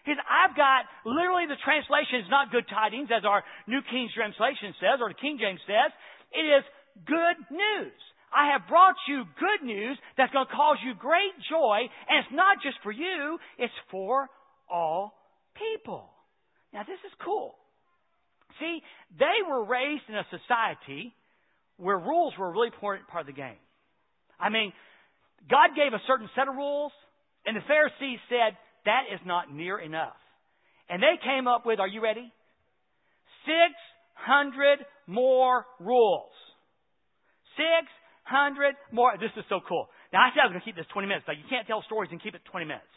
His, 0.04 0.20
I've 0.28 0.56
got, 0.60 0.84
literally 1.08 1.48
the 1.48 1.60
translation 1.64 2.28
is 2.28 2.28
not 2.28 2.52
good 2.52 2.68
tidings, 2.68 3.08
as 3.08 3.24
our 3.24 3.40
New 3.72 3.80
King 3.88 4.12
Translation 4.12 4.76
says, 4.84 5.00
or 5.00 5.08
the 5.08 5.20
King 5.20 5.40
James 5.40 5.64
says. 5.64 5.96
It 6.34 6.46
is 6.46 6.63
good 7.06 7.38
news. 7.50 7.94
I 8.34 8.54
have 8.54 8.68
brought 8.68 8.96
you 9.08 9.24
good 9.38 9.66
news 9.66 9.98
that's 10.18 10.34
going 10.34 10.48
to 10.48 10.54
cause 10.54 10.78
you 10.84 10.96
great 10.98 11.34
joy, 11.50 11.86
and 12.10 12.25
it's 12.25 12.34
not 12.34 12.58
just 12.63 12.78
for 12.82 12.92
you, 12.92 13.38
it's 13.60 13.74
for 13.92 14.28
all 14.70 15.13
people. 15.54 16.10
Now, 16.74 16.82
this 16.82 16.98
is 17.06 17.13
cool. 17.24 17.54
See, 18.60 18.82
they 19.20 19.46
were 19.48 19.63
raised 19.63 20.04
in 20.10 20.16
a 20.16 20.25
society 20.34 21.13
where 21.78 21.98
rules 21.98 22.34
were 22.38 22.50
a 22.50 22.52
really 22.52 22.68
important 22.68 23.08
part 23.08 23.22
of 23.22 23.28
the 23.28 23.40
game. 23.40 23.62
I 24.40 24.50
mean, 24.50 24.74
God 25.50 25.75
gave 25.75 25.94
a 25.94 26.02
certain 26.08 26.30
set 26.36 26.48
of 26.48 26.56
rules, 26.56 26.92
and 27.46 27.56
the 27.56 27.62
Pharisees 27.68 28.20
said, 28.30 28.58
that 28.86 29.04
is 29.13 29.20
not 29.25 29.54
near 29.54 29.78
enough. 29.78 30.18
And 30.90 31.02
they 31.02 31.18
came 31.24 31.48
up 31.48 31.66
with, 31.66 31.80
are 31.80 31.88
you 31.88 32.02
ready? 32.02 32.32
600 33.46 33.93
more 35.08 35.65
rules. 35.79 36.32
600 37.58 38.75
more. 38.91 39.13
This 39.20 39.32
is 39.38 39.46
so 39.50 39.60
cool. 39.67 39.89
Now, 40.12 40.25
I 40.25 40.29
said 40.34 40.41
I 40.41 40.48
was 40.48 40.53
going 40.53 40.62
to 40.62 40.67
keep 40.67 40.77
this 40.77 40.89
20 40.93 41.08
minutes, 41.08 41.25
but 41.25 41.38
you 41.38 41.46
can't 41.50 41.67
tell 41.67 41.84
stories 41.86 42.10
and 42.12 42.22
keep 42.22 42.36
it 42.36 42.41
20 42.50 42.65
minutes. 42.65 42.89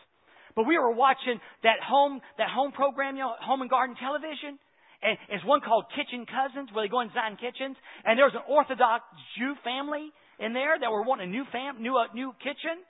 But 0.56 0.64
we 0.64 0.78
were 0.78 0.92
watching 0.92 1.36
that 1.64 1.84
home, 1.84 2.20
that 2.40 2.48
home 2.48 2.72
program, 2.72 3.16
you 3.16 3.22
know, 3.28 3.36
home 3.40 3.60
and 3.60 3.68
garden 3.68 3.96
television. 4.00 4.56
And 5.04 5.20
it's 5.28 5.44
one 5.44 5.60
called 5.60 5.84
Kitchen 5.92 6.24
Cousins, 6.24 6.72
where 6.72 6.80
they 6.84 6.88
go 6.88 7.04
inside 7.04 7.36
kitchens. 7.36 7.76
And 8.04 8.16
there 8.16 8.24
was 8.24 8.32
an 8.32 8.48
Orthodox 8.48 9.04
Jew 9.36 9.52
family 9.60 10.08
in 10.40 10.56
there 10.56 10.80
that 10.80 10.88
were 10.88 11.04
wanting 11.04 11.28
a 11.28 11.32
new 11.32 11.44
fam, 11.52 11.84
new, 11.84 11.92
uh, 12.00 12.08
new 12.16 12.32
kitchen. 12.40 12.80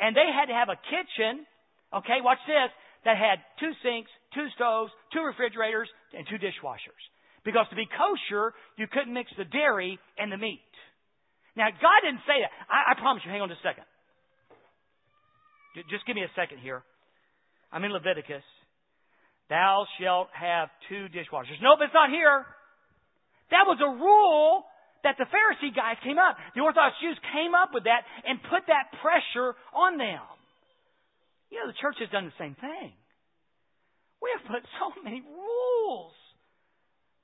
And 0.00 0.16
they 0.16 0.32
had 0.32 0.48
to 0.48 0.56
have 0.56 0.72
a 0.72 0.80
kitchen, 0.88 1.44
okay, 1.92 2.24
watch 2.24 2.40
this, 2.48 2.72
that 3.04 3.20
had 3.20 3.44
two 3.60 3.72
sinks, 3.84 4.08
two 4.32 4.48
stoves, 4.56 4.88
two 5.12 5.20
refrigerators, 5.20 5.88
and 6.16 6.24
two 6.24 6.40
dishwashers. 6.40 7.04
Because 7.44 7.66
to 7.70 7.76
be 7.76 7.88
kosher, 7.88 8.52
you 8.76 8.86
couldn't 8.86 9.12
mix 9.12 9.30
the 9.36 9.44
dairy 9.44 9.98
and 10.18 10.30
the 10.30 10.36
meat. 10.36 10.60
Now, 11.56 11.72
God 11.72 12.00
didn't 12.04 12.24
say 12.28 12.40
that. 12.44 12.52
I, 12.68 12.92
I 12.92 13.00
promise 13.00 13.22
you, 13.24 13.30
hang 13.30 13.40
on 13.40 13.48
just 13.48 13.64
a 13.64 13.68
second. 13.68 13.84
Just 15.88 16.04
give 16.06 16.16
me 16.16 16.22
a 16.22 16.32
second 16.36 16.58
here. 16.58 16.82
I'm 17.72 17.84
in 17.84 17.92
Leviticus. 17.92 18.44
Thou 19.48 19.86
shalt 19.98 20.28
have 20.34 20.68
two 20.88 21.06
dishwashers. 21.10 21.58
Nope, 21.62 21.82
it's 21.82 21.94
not 21.94 22.10
here. 22.10 22.46
That 23.50 23.66
was 23.66 23.78
a 23.82 23.90
rule 23.90 24.66
that 25.02 25.16
the 25.18 25.26
Pharisee 25.26 25.74
guys 25.74 25.98
came 26.04 26.18
up. 26.18 26.36
The 26.54 26.62
Orthodox 26.62 26.94
Jews 27.02 27.18
came 27.34 27.54
up 27.54 27.70
with 27.74 27.84
that 27.84 28.06
and 28.26 28.38
put 28.46 28.66
that 28.68 28.94
pressure 29.02 29.56
on 29.74 29.98
them. 29.98 30.22
You 31.50 31.58
know, 31.58 31.66
the 31.66 31.78
church 31.82 31.98
has 31.98 32.10
done 32.14 32.30
the 32.30 32.38
same 32.38 32.54
thing. 32.54 32.94
We 34.22 34.28
have 34.38 34.44
put 34.46 34.62
so 34.78 34.94
many 35.02 35.24
rules 35.24 35.79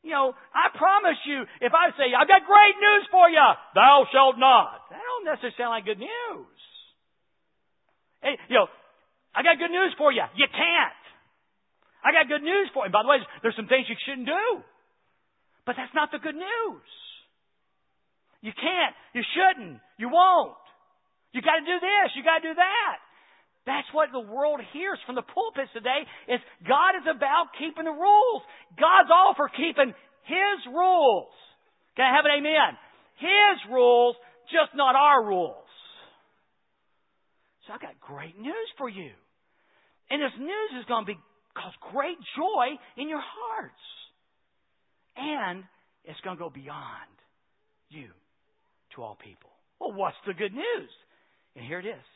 you 0.06 0.14
know, 0.14 0.38
I 0.54 0.70
promise 0.70 1.18
you, 1.26 1.42
if 1.58 1.75
I 1.75 1.90
say, 1.98 2.14
I've 2.14 2.30
got 2.30 2.46
great 2.46 2.78
news 2.78 3.04
for 3.10 3.26
you, 3.26 3.42
thou 3.75 4.06
shalt 4.14 4.38
not. 4.38 4.86
That 4.94 5.02
don't 5.02 5.26
necessarily 5.26 5.58
sound 5.58 5.75
like 5.75 5.82
good 5.82 5.98
news. 5.98 6.58
Hey, 8.22 8.38
you 8.46 8.62
know, 8.62 8.70
I 9.34 9.42
got 9.42 9.58
good 9.58 9.75
news 9.75 9.90
for 9.98 10.14
you. 10.14 10.22
You 10.38 10.46
can't. 10.46 11.02
I 12.06 12.14
got 12.14 12.30
good 12.30 12.46
news 12.46 12.70
for 12.70 12.86
you. 12.86 12.94
By 12.94 13.02
the 13.02 13.10
way, 13.10 13.18
there's 13.42 13.58
some 13.58 13.66
things 13.66 13.90
you 13.90 13.98
shouldn't 14.06 14.30
do. 14.30 14.46
But 15.66 15.75
that's 15.75 15.90
not 15.90 16.14
the 16.14 16.22
good 16.22 16.38
news. 16.38 16.88
You 18.46 18.54
can't. 18.54 18.94
You 19.10 19.26
shouldn't. 19.34 19.82
You 19.98 20.06
won't. 20.06 20.54
You 21.34 21.42
got 21.42 21.58
to 21.58 21.66
do 21.66 21.82
this. 21.82 22.14
You 22.14 22.22
got 22.22 22.46
to 22.46 22.46
do 22.46 22.54
that. 22.54 22.96
That's 23.66 23.90
what 23.92 24.14
the 24.14 24.23
world 24.23 24.62
hears 24.73 24.99
from 25.04 25.18
the 25.18 25.26
pulpits 25.26 25.75
today 25.75 26.06
is 26.30 26.38
God 26.62 26.94
is 27.02 27.06
about 27.11 27.50
keeping 27.58 27.85
the 27.85 27.99
rules. 27.99 28.42
God's 28.78 29.11
all 29.11 29.35
for 29.35 29.50
keeping 29.50 29.90
His 30.23 30.58
rules. 30.70 31.35
Can 31.99 32.06
I 32.06 32.14
have 32.14 32.25
an 32.25 32.38
amen? 32.38 32.78
His 33.18 33.58
rules, 33.75 34.14
just 34.54 34.70
not 34.78 34.94
our 34.94 35.26
rules. 35.26 35.66
So 37.66 37.75
I've 37.75 37.82
got 37.82 37.99
great 38.00 38.38
news 38.38 38.70
for 38.78 38.88
you. 38.88 39.11
And 40.11 40.23
this 40.23 40.38
news 40.38 40.70
is 40.78 40.87
going 40.87 41.04
to 41.04 41.12
be 41.12 41.18
cause 41.58 41.75
great 41.90 42.18
joy 42.38 42.78
in 42.96 43.08
your 43.08 43.23
hearts. 43.23 43.85
And 45.16 45.64
it's 46.04 46.20
going 46.23 46.37
to 46.37 46.42
go 46.42 46.50
beyond 46.50 47.11
you 47.88 48.06
to 48.94 49.02
all 49.02 49.18
people. 49.18 49.50
Well, 49.80 49.92
what's 49.92 50.16
the 50.26 50.35
good 50.35 50.54
news? 50.54 50.90
And 51.56 51.64
here 51.64 51.80
it 51.80 51.87
is. 51.87 52.06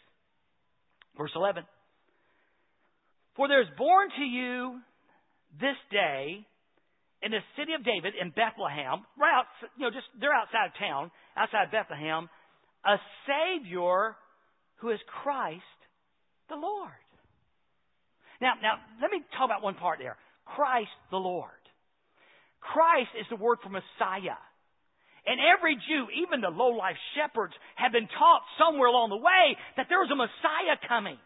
Verse 1.16 1.32
11. 1.34 1.64
For 3.36 3.48
there 3.48 3.62
is 3.62 3.68
born 3.76 4.08
to 4.16 4.22
you 4.24 4.80
this 5.60 5.76
day 5.90 6.46
in 7.22 7.30
the 7.30 7.40
city 7.56 7.74
of 7.74 7.84
David 7.84 8.14
in 8.20 8.30
Bethlehem, 8.30 9.04
right 9.18 9.34
out, 9.34 9.46
you 9.76 9.84
know, 9.84 9.90
just 9.90 10.06
they're 10.18 10.32
outside 10.32 10.72
of 10.72 10.78
town, 10.78 11.10
outside 11.36 11.64
of 11.64 11.72
Bethlehem, 11.72 12.28
a 12.84 12.96
Savior 13.28 14.16
who 14.76 14.90
is 14.90 14.98
Christ 15.22 15.80
the 16.48 16.56
Lord. 16.56 16.90
Now, 18.40 18.54
now 18.62 18.80
let 19.02 19.10
me 19.10 19.20
talk 19.36 19.44
about 19.44 19.62
one 19.62 19.74
part 19.74 19.98
there. 19.98 20.16
Christ 20.44 20.90
the 21.10 21.18
Lord. 21.18 21.52
Christ 22.60 23.10
is 23.20 23.26
the 23.28 23.36
word 23.36 23.58
for 23.62 23.68
Messiah. 23.68 24.40
And 25.26 25.38
every 25.40 25.76
Jew, 25.76 26.08
even 26.24 26.40
the 26.40 26.48
low-life 26.48 26.96
shepherds, 27.14 27.52
had 27.76 27.92
been 27.92 28.08
taught 28.08 28.42
somewhere 28.58 28.88
along 28.88 29.10
the 29.10 29.20
way 29.20 29.56
that 29.76 29.86
there 29.88 30.00
was 30.00 30.10
a 30.10 30.16
Messiah 30.16 30.80
coming. 30.88 31.18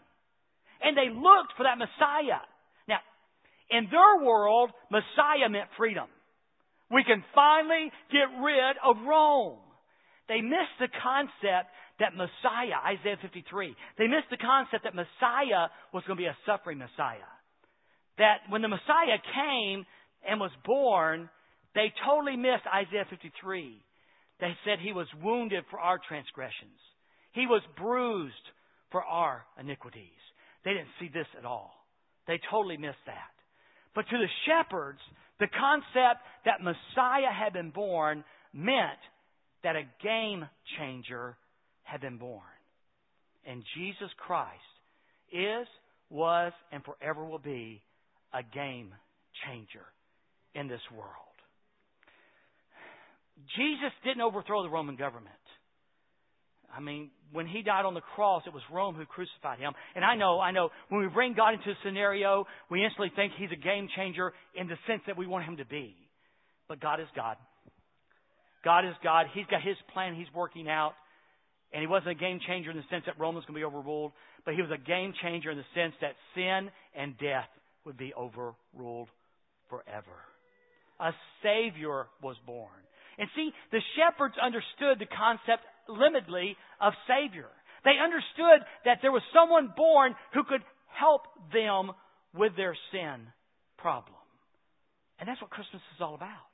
And 0.82 0.96
they 0.96 1.08
looked 1.08 1.54
for 1.56 1.62
that 1.62 1.78
Messiah. 1.78 2.42
Now, 2.88 2.98
in 3.70 3.88
their 3.90 4.26
world, 4.26 4.70
Messiah 4.90 5.48
meant 5.48 5.70
freedom. 5.76 6.08
We 6.90 7.04
can 7.04 7.24
finally 7.34 7.90
get 8.10 8.28
rid 8.42 8.76
of 8.82 8.96
Rome. 9.06 9.58
They 10.28 10.40
missed 10.40 10.78
the 10.80 10.88
concept 11.02 11.70
that 12.00 12.16
Messiah, 12.16 12.82
Isaiah 12.98 13.16
53, 13.22 13.76
they 13.98 14.08
missed 14.08 14.30
the 14.30 14.36
concept 14.36 14.84
that 14.84 14.94
Messiah 14.94 15.70
was 15.92 16.02
going 16.06 16.18
to 16.18 16.22
be 16.22 16.26
a 16.26 16.36
suffering 16.44 16.78
Messiah. 16.78 17.30
That 18.18 18.42
when 18.48 18.62
the 18.62 18.68
Messiah 18.68 19.18
came 19.22 19.86
and 20.28 20.40
was 20.40 20.50
born, 20.64 21.30
they 21.74 21.92
totally 22.06 22.36
missed 22.36 22.66
Isaiah 22.72 23.06
53. 23.10 23.82
They 24.40 24.56
said 24.64 24.78
he 24.78 24.92
was 24.92 25.06
wounded 25.22 25.64
for 25.70 25.78
our 25.78 25.98
transgressions. 26.06 26.78
He 27.32 27.46
was 27.46 27.62
bruised 27.76 28.34
for 28.90 29.02
our 29.02 29.44
iniquities. 29.58 30.22
They 30.64 30.72
didn't 30.72 30.94
see 31.00 31.10
this 31.12 31.26
at 31.38 31.44
all. 31.44 31.74
They 32.26 32.40
totally 32.50 32.76
missed 32.76 33.04
that. 33.06 33.34
But 33.94 34.06
to 34.08 34.18
the 34.18 34.28
shepherds, 34.46 35.00
the 35.40 35.48
concept 35.48 36.22
that 36.44 36.62
Messiah 36.62 37.32
had 37.32 37.52
been 37.52 37.70
born 37.70 38.24
meant 38.52 39.02
that 39.62 39.76
a 39.76 39.84
game 40.02 40.46
changer 40.78 41.36
had 41.82 42.00
been 42.00 42.18
born. 42.18 42.42
And 43.46 43.62
Jesus 43.76 44.10
Christ 44.16 44.50
is, 45.32 45.66
was, 46.08 46.52
and 46.72 46.82
forever 46.84 47.24
will 47.24 47.38
be 47.38 47.82
a 48.32 48.42
game 48.42 48.94
changer 49.46 49.84
in 50.54 50.68
this 50.68 50.80
world. 50.96 51.23
Jesus 53.56 53.92
didn't 54.04 54.22
overthrow 54.22 54.62
the 54.62 54.70
Roman 54.70 54.96
government. 54.96 55.34
I 56.74 56.80
mean, 56.80 57.10
when 57.32 57.46
he 57.46 57.62
died 57.62 57.84
on 57.84 57.94
the 57.94 58.00
cross, 58.00 58.42
it 58.46 58.52
was 58.52 58.62
Rome 58.72 58.94
who 58.94 59.06
crucified 59.06 59.58
him. 59.60 59.72
And 59.94 60.04
I 60.04 60.16
know, 60.16 60.40
I 60.40 60.50
know, 60.50 60.70
when 60.88 61.00
we 61.02 61.08
bring 61.08 61.34
God 61.34 61.54
into 61.54 61.70
a 61.70 61.78
scenario, 61.84 62.46
we 62.70 62.84
instantly 62.84 63.12
think 63.14 63.32
he's 63.36 63.52
a 63.52 63.60
game 63.60 63.88
changer 63.94 64.32
in 64.54 64.66
the 64.66 64.76
sense 64.86 65.02
that 65.06 65.16
we 65.16 65.26
want 65.26 65.44
him 65.44 65.58
to 65.58 65.64
be. 65.64 65.94
But 66.68 66.80
God 66.80 67.00
is 67.00 67.06
God. 67.14 67.36
God 68.64 68.84
is 68.84 68.94
God. 69.04 69.26
He's 69.34 69.46
got 69.46 69.62
his 69.62 69.76
plan 69.92 70.14
he's 70.14 70.32
working 70.34 70.68
out. 70.68 70.94
And 71.72 71.80
he 71.80 71.86
wasn't 71.86 72.12
a 72.12 72.14
game 72.14 72.40
changer 72.46 72.70
in 72.70 72.76
the 72.76 72.84
sense 72.90 73.04
that 73.06 73.18
Rome 73.18 73.34
was 73.34 73.44
going 73.44 73.54
to 73.54 73.60
be 73.60 73.64
overruled, 73.64 74.12
but 74.44 74.54
he 74.54 74.62
was 74.62 74.70
a 74.70 74.78
game 74.78 75.12
changer 75.22 75.50
in 75.50 75.58
the 75.58 75.64
sense 75.74 75.94
that 76.00 76.14
sin 76.34 76.70
and 76.96 77.18
death 77.18 77.48
would 77.84 77.96
be 77.96 78.14
overruled 78.14 79.08
forever. 79.68 80.22
A 81.00 81.10
Savior 81.42 82.06
was 82.22 82.36
born. 82.46 82.70
And 83.18 83.28
see, 83.36 83.50
the 83.70 83.80
shepherds 83.96 84.34
understood 84.40 84.98
the 84.98 85.06
concept 85.06 85.62
limitedly 85.88 86.56
of 86.80 86.92
Savior. 87.06 87.48
They 87.84 88.00
understood 88.02 88.64
that 88.84 88.98
there 89.02 89.12
was 89.12 89.22
someone 89.32 89.72
born 89.76 90.14
who 90.32 90.44
could 90.44 90.62
help 90.88 91.22
them 91.52 91.92
with 92.34 92.56
their 92.56 92.76
sin 92.92 93.28
problem. 93.78 94.16
And 95.20 95.28
that's 95.28 95.40
what 95.40 95.50
Christmas 95.50 95.82
is 95.94 96.00
all 96.00 96.14
about. 96.14 96.52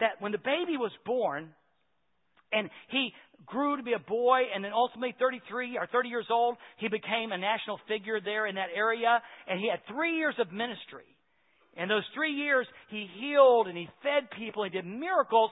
That 0.00 0.20
when 0.20 0.32
the 0.32 0.38
baby 0.38 0.76
was 0.76 0.92
born, 1.04 1.50
and 2.52 2.70
he 2.88 3.12
grew 3.46 3.76
to 3.76 3.82
be 3.82 3.92
a 3.92 3.98
boy, 3.98 4.42
and 4.54 4.64
then 4.64 4.72
ultimately, 4.72 5.14
33 5.18 5.78
or 5.78 5.86
30 5.86 6.08
years 6.08 6.26
old, 6.30 6.56
he 6.78 6.88
became 6.88 7.32
a 7.32 7.38
national 7.38 7.80
figure 7.88 8.20
there 8.20 8.46
in 8.46 8.54
that 8.54 8.68
area, 8.74 9.20
and 9.48 9.58
he 9.58 9.68
had 9.68 9.80
three 9.88 10.16
years 10.16 10.34
of 10.38 10.52
ministry. 10.52 11.04
In 11.76 11.88
those 11.88 12.04
three 12.14 12.32
years, 12.32 12.66
he 12.90 13.06
healed 13.20 13.68
and 13.68 13.76
he 13.76 13.88
fed 14.02 14.30
people 14.36 14.64
and 14.64 14.72
did 14.72 14.84
miracles, 14.84 15.50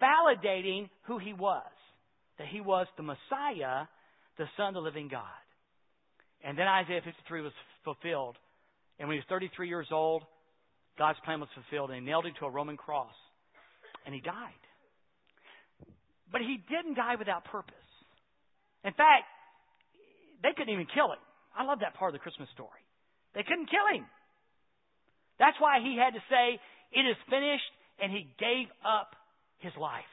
validating 0.00 0.88
who 1.04 1.18
he 1.18 1.32
was 1.32 1.62
that 2.38 2.48
he 2.48 2.60
was 2.60 2.86
the 2.96 3.02
Messiah, 3.02 3.86
the 4.38 4.46
Son 4.56 4.68
of 4.68 4.74
the 4.74 4.80
living 4.80 5.08
God. 5.08 5.22
And 6.42 6.58
then 6.58 6.66
Isaiah 6.66 7.00
53 7.04 7.42
was 7.42 7.52
fulfilled. 7.84 8.36
And 8.98 9.08
when 9.08 9.16
he 9.16 9.18
was 9.20 9.28
33 9.28 9.68
years 9.68 9.88
old, 9.90 10.22
God's 10.98 11.18
plan 11.24 11.40
was 11.40 11.48
fulfilled, 11.54 11.90
and 11.90 12.00
he 12.00 12.04
nailed 12.04 12.26
him 12.26 12.34
to 12.38 12.46
a 12.46 12.50
Roman 12.50 12.76
cross. 12.76 13.14
And 14.06 14.14
he 14.14 14.20
died. 14.20 14.62
But 16.30 16.42
he 16.42 16.58
didn't 16.68 16.94
die 16.94 17.16
without 17.16 17.44
purpose. 17.44 17.74
In 18.84 18.92
fact, 18.92 19.24
they 20.42 20.50
couldn't 20.56 20.72
even 20.72 20.86
kill 20.92 21.10
him. 21.10 21.22
I 21.56 21.64
love 21.64 21.80
that 21.80 21.94
part 21.94 22.10
of 22.10 22.14
the 22.14 22.22
Christmas 22.22 22.48
story. 22.52 22.82
They 23.34 23.42
couldn't 23.42 23.70
kill 23.70 23.86
him. 23.94 24.06
That's 25.38 25.56
why 25.58 25.80
he 25.80 25.96
had 25.96 26.14
to 26.14 26.22
say, 26.28 26.60
It 26.92 27.04
is 27.06 27.16
finished, 27.30 27.72
and 28.02 28.12
he 28.12 28.28
gave 28.38 28.68
up 28.84 29.16
his 29.58 29.72
life. 29.80 30.04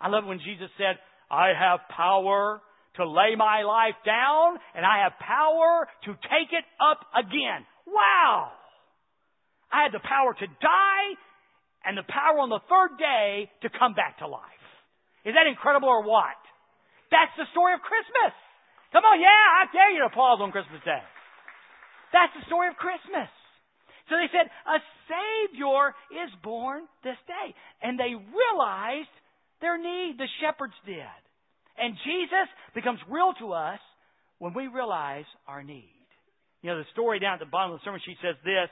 I 0.00 0.08
love 0.08 0.24
when 0.24 0.38
Jesus 0.38 0.70
said, 0.76 0.98
I 1.30 1.52
have 1.56 1.80
power 1.88 2.60
to 2.96 3.08
lay 3.08 3.34
my 3.34 3.62
life 3.62 3.98
down, 4.06 4.58
and 4.74 4.86
I 4.86 5.02
have 5.02 5.18
power 5.18 5.88
to 6.06 6.10
take 6.30 6.54
it 6.54 6.64
up 6.78 7.00
again. 7.16 7.66
Wow! 7.86 8.52
I 9.72 9.82
had 9.82 9.92
the 9.92 10.04
power 10.04 10.34
to 10.34 10.46
die 10.46 11.08
and 11.84 11.98
the 11.98 12.06
power 12.06 12.38
on 12.38 12.48
the 12.48 12.62
third 12.70 12.96
day 12.96 13.50
to 13.66 13.68
come 13.74 13.94
back 13.98 14.22
to 14.22 14.30
life. 14.30 14.64
Is 15.26 15.34
that 15.34 15.50
incredible 15.50 15.88
or 15.88 16.06
what? 16.06 16.38
That's 17.10 17.34
the 17.36 17.50
story 17.50 17.74
of 17.74 17.82
Christmas. 17.82 18.32
Come 18.94 19.02
on, 19.02 19.18
yeah, 19.18 19.42
I 19.58 19.66
dare 19.74 19.90
you 19.90 20.06
to 20.06 20.12
pause 20.14 20.38
on 20.38 20.54
Christmas 20.54 20.80
Day. 20.86 21.02
That's 22.14 22.30
the 22.38 22.46
story 22.46 22.70
of 22.70 22.78
Christmas. 22.78 23.26
So 24.08 24.16
they 24.16 24.28
said, 24.28 24.50
a 24.68 24.78
Savior 25.08 25.96
is 26.12 26.30
born 26.42 26.84
this 27.02 27.16
day. 27.26 27.54
And 27.82 27.98
they 27.98 28.12
realized 28.12 29.14
their 29.60 29.78
need, 29.78 30.16
the 30.18 30.28
shepherds 30.44 30.76
did. 30.84 31.20
And 31.78 31.96
Jesus 32.04 32.48
becomes 32.74 33.00
real 33.08 33.32
to 33.40 33.52
us 33.52 33.80
when 34.38 34.52
we 34.54 34.68
realize 34.68 35.24
our 35.48 35.62
need. 35.62 35.90
You 36.62 36.70
know, 36.70 36.78
the 36.78 36.88
story 36.92 37.18
down 37.18 37.34
at 37.34 37.40
the 37.40 37.50
bottom 37.50 37.72
of 37.72 37.80
the 37.80 37.84
sermon 37.84 38.00
sheet 38.04 38.16
says 38.22 38.36
this 38.44 38.68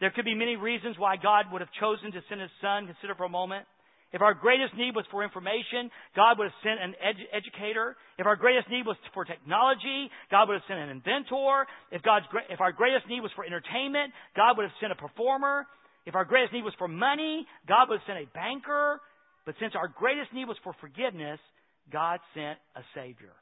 There 0.00 0.10
could 0.10 0.24
be 0.24 0.34
many 0.34 0.56
reasons 0.56 0.96
why 0.98 1.16
God 1.16 1.46
would 1.52 1.60
have 1.60 1.72
chosen 1.80 2.12
to 2.12 2.20
send 2.28 2.40
His 2.40 2.52
Son. 2.60 2.86
Consider 2.86 3.14
for 3.14 3.24
a 3.24 3.32
moment. 3.32 3.66
If 4.14 4.22
our 4.22 4.32
greatest 4.32 4.78
need 4.78 4.94
was 4.94 5.02
for 5.10 5.26
information, 5.26 5.90
God 6.14 6.38
would 6.38 6.46
have 6.46 6.60
sent 6.62 6.78
an 6.78 6.94
edu- 7.02 7.26
educator. 7.34 7.98
If 8.14 8.30
our 8.30 8.38
greatest 8.38 8.70
need 8.70 8.86
was 8.86 8.94
for 9.10 9.26
technology, 9.26 10.06
God 10.30 10.46
would 10.46 10.62
have 10.62 10.68
sent 10.70 10.78
an 10.78 10.94
inventor. 10.94 11.66
If, 11.90 12.06
God's, 12.06 12.22
if 12.46 12.62
our 12.62 12.70
greatest 12.70 13.10
need 13.10 13.26
was 13.26 13.34
for 13.34 13.42
entertainment, 13.42 14.14
God 14.38 14.54
would 14.54 14.70
have 14.70 14.78
sent 14.78 14.94
a 14.94 14.98
performer. 15.02 15.66
If 16.06 16.14
our 16.14 16.24
greatest 16.24 16.54
need 16.54 16.62
was 16.62 16.78
for 16.78 16.86
money, 16.86 17.42
God 17.66 17.90
would 17.90 17.98
have 17.98 18.06
sent 18.06 18.22
a 18.22 18.30
banker. 18.30 19.02
But 19.50 19.58
since 19.58 19.74
our 19.74 19.90
greatest 19.90 20.30
need 20.30 20.46
was 20.46 20.62
for 20.62 20.78
forgiveness, 20.78 21.42
God 21.90 22.22
sent 22.38 22.62
a 22.78 22.86
Savior. 22.94 23.34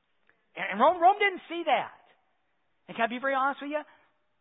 And 0.56 0.80
Rome, 0.80 0.96
Rome 1.04 1.20
didn't 1.20 1.44
see 1.52 1.68
that. 1.68 2.00
And 2.88 2.96
can 2.96 3.04
I 3.04 3.08
be 3.12 3.20
very 3.20 3.36
honest 3.36 3.60
with 3.60 3.76
you? 3.76 3.84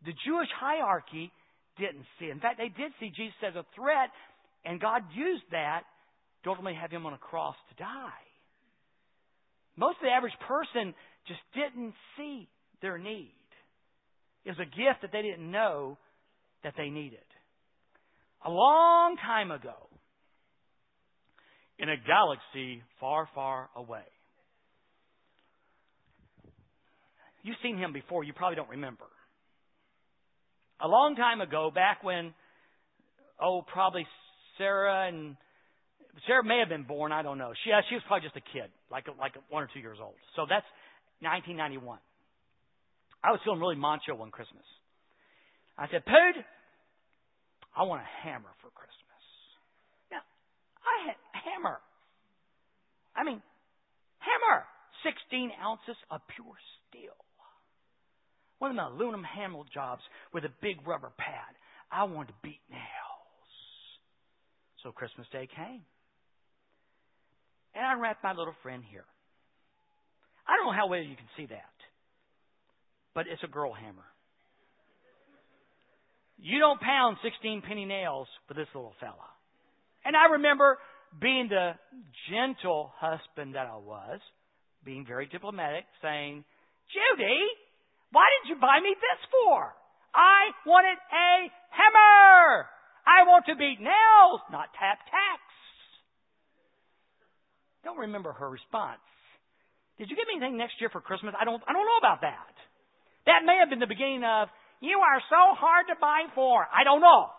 The 0.07 0.15
Jewish 0.23 0.49
hierarchy 0.55 1.27
didn't 1.75 2.07
see 2.15 2.31
it. 2.31 2.31
In 2.31 2.39
fact, 2.39 2.55
they 2.55 2.71
did 2.71 2.95
see 3.03 3.11
Jesus 3.11 3.35
as 3.43 3.59
a 3.59 3.67
threat, 3.75 4.15
and 4.63 4.79
God 4.79 5.03
used 5.11 5.43
that 5.51 5.83
to 6.43 6.49
ultimately 6.49 6.77
have 6.79 6.91
him 6.91 7.05
on 7.05 7.13
a 7.13 7.17
cross 7.17 7.55
to 7.69 7.83
die. 7.83 8.25
Most 9.77 9.97
of 9.97 10.03
the 10.03 10.09
average 10.09 10.33
person 10.47 10.93
just 11.27 11.39
didn't 11.53 11.93
see 12.17 12.47
their 12.81 12.97
need. 12.97 13.35
It 14.45 14.49
was 14.49 14.59
a 14.59 14.65
gift 14.65 15.01
that 15.03 15.11
they 15.11 15.21
didn't 15.21 15.49
know 15.49 15.97
that 16.63 16.73
they 16.77 16.89
needed. 16.89 17.19
A 18.45 18.49
long 18.49 19.17
time 19.17 19.51
ago, 19.51 19.87
in 21.77 21.89
a 21.89 21.95
galaxy 21.95 22.83
far, 22.99 23.27
far 23.33 23.69
away. 23.75 24.03
You've 27.43 27.57
seen 27.63 27.77
him 27.77 27.91
before, 27.91 28.23
you 28.23 28.33
probably 28.33 28.55
don't 28.55 28.69
remember. 28.69 29.05
A 30.79 30.87
long 30.87 31.15
time 31.15 31.41
ago, 31.41 31.71
back 31.73 32.03
when, 32.03 32.33
oh, 33.41 33.63
probably 33.71 34.05
Sarah 34.57 35.07
and 35.07 35.35
Sarah 36.27 36.43
may 36.43 36.59
have 36.59 36.69
been 36.69 36.83
born, 36.83 37.11
I 37.11 37.21
don't 37.21 37.37
know. 37.37 37.53
She, 37.63 37.71
she 37.89 37.95
was 37.95 38.03
probably 38.07 38.27
just 38.27 38.35
a 38.35 38.45
kid, 38.53 38.69
like, 38.91 39.07
like 39.19 39.33
one 39.49 39.63
or 39.63 39.69
two 39.73 39.79
years 39.79 39.97
old. 40.01 40.15
So 40.35 40.45
that's 40.47 40.67
1991. 41.21 41.99
I 43.23 43.31
was 43.31 43.39
feeling 43.43 43.59
really 43.59 43.75
macho 43.75 44.15
one 44.15 44.31
Christmas. 44.31 44.65
I 45.77 45.87
said, 45.89 46.03
Pood, 46.05 46.35
I 47.77 47.83
want 47.83 48.01
a 48.01 48.09
hammer 48.27 48.51
for 48.61 48.69
Christmas. 48.75 49.23
Now, 50.11 50.21
I 50.83 50.95
had 51.07 51.17
hammer. 51.31 51.79
I 53.15 53.23
mean, 53.23 53.41
hammer. 54.19 54.65
16 55.03 55.51
ounces 55.63 55.97
of 56.09 56.21
pure 56.35 56.57
steel. 56.89 57.17
One 58.59 58.71
of 58.71 58.77
them 58.77 58.85
aluminum 58.85 59.23
handle 59.23 59.65
jobs 59.73 60.01
with 60.33 60.45
a 60.45 60.53
big 60.61 60.85
rubber 60.85 61.11
pad. 61.17 61.57
I 61.91 62.03
wanted 62.03 62.27
to 62.29 62.37
beat 62.43 62.61
nails. 62.69 63.49
So 64.83 64.91
Christmas 64.91 65.25
Day 65.33 65.47
came. 65.49 65.81
And 67.75 67.85
I 67.85 67.93
wrapped 67.99 68.23
my 68.23 68.33
little 68.33 68.55
friend 68.63 68.83
here. 68.89 69.05
I 70.47 70.57
don't 70.57 70.65
know 70.65 70.77
how 70.77 70.87
well 70.87 70.99
you 70.99 71.15
can 71.15 71.29
see 71.37 71.45
that, 71.47 71.75
but 73.15 73.27
it's 73.27 73.43
a 73.43 73.47
girl 73.47 73.73
hammer. 73.73 74.05
You 76.37 76.59
don't 76.59 76.81
pound 76.81 77.17
16 77.23 77.61
penny 77.61 77.85
nails 77.85 78.27
for 78.47 78.55
this 78.55 78.67
little 78.73 78.93
fella. 78.99 79.29
And 80.03 80.15
I 80.17 80.33
remember 80.33 80.79
being 81.19 81.47
the 81.49 81.77
gentle 82.31 82.91
husband 82.97 83.55
that 83.55 83.67
I 83.67 83.77
was, 83.77 84.19
being 84.83 85.05
very 85.05 85.27
diplomatic, 85.27 85.85
saying, 86.01 86.43
Judy, 86.89 87.39
why 88.11 88.25
did 88.41 88.49
you 88.49 88.55
buy 88.59 88.79
me 88.81 88.95
this 88.97 89.21
for? 89.29 89.71
I 90.15 90.51
wanted 90.65 90.97
a 90.97 91.47
hammer. 91.69 92.65
I 93.05 93.23
want 93.29 93.45
to 93.47 93.55
beat 93.55 93.79
nails, 93.79 94.41
not 94.51 94.73
tap 94.75 94.99
tacks. 95.05 95.50
Don't 97.83 97.97
remember 97.97 98.33
her 98.33 98.49
response. 98.49 99.01
Did 99.97 100.09
you 100.09 100.15
get 100.15 100.27
me 100.27 100.37
anything 100.37 100.57
next 100.57 100.79
year 100.79 100.89
for 100.89 101.01
Christmas? 101.01 101.33
I 101.39 101.45
don't 101.45 101.61
I 101.67 101.73
don't 101.73 101.85
know 101.85 102.01
about 102.01 102.21
that. 102.21 102.53
That 103.25 103.45
may 103.45 103.57
have 103.59 103.69
been 103.69 103.79
the 103.79 103.89
beginning 103.89 104.23
of 104.23 104.49
you 104.81 104.97
are 104.97 105.21
so 105.29 105.53
hard 105.53 105.87
to 105.89 105.95
buy 106.01 106.25
for. 106.33 106.65
I 106.65 106.83
don't 106.83 107.01
know. 107.01 107.29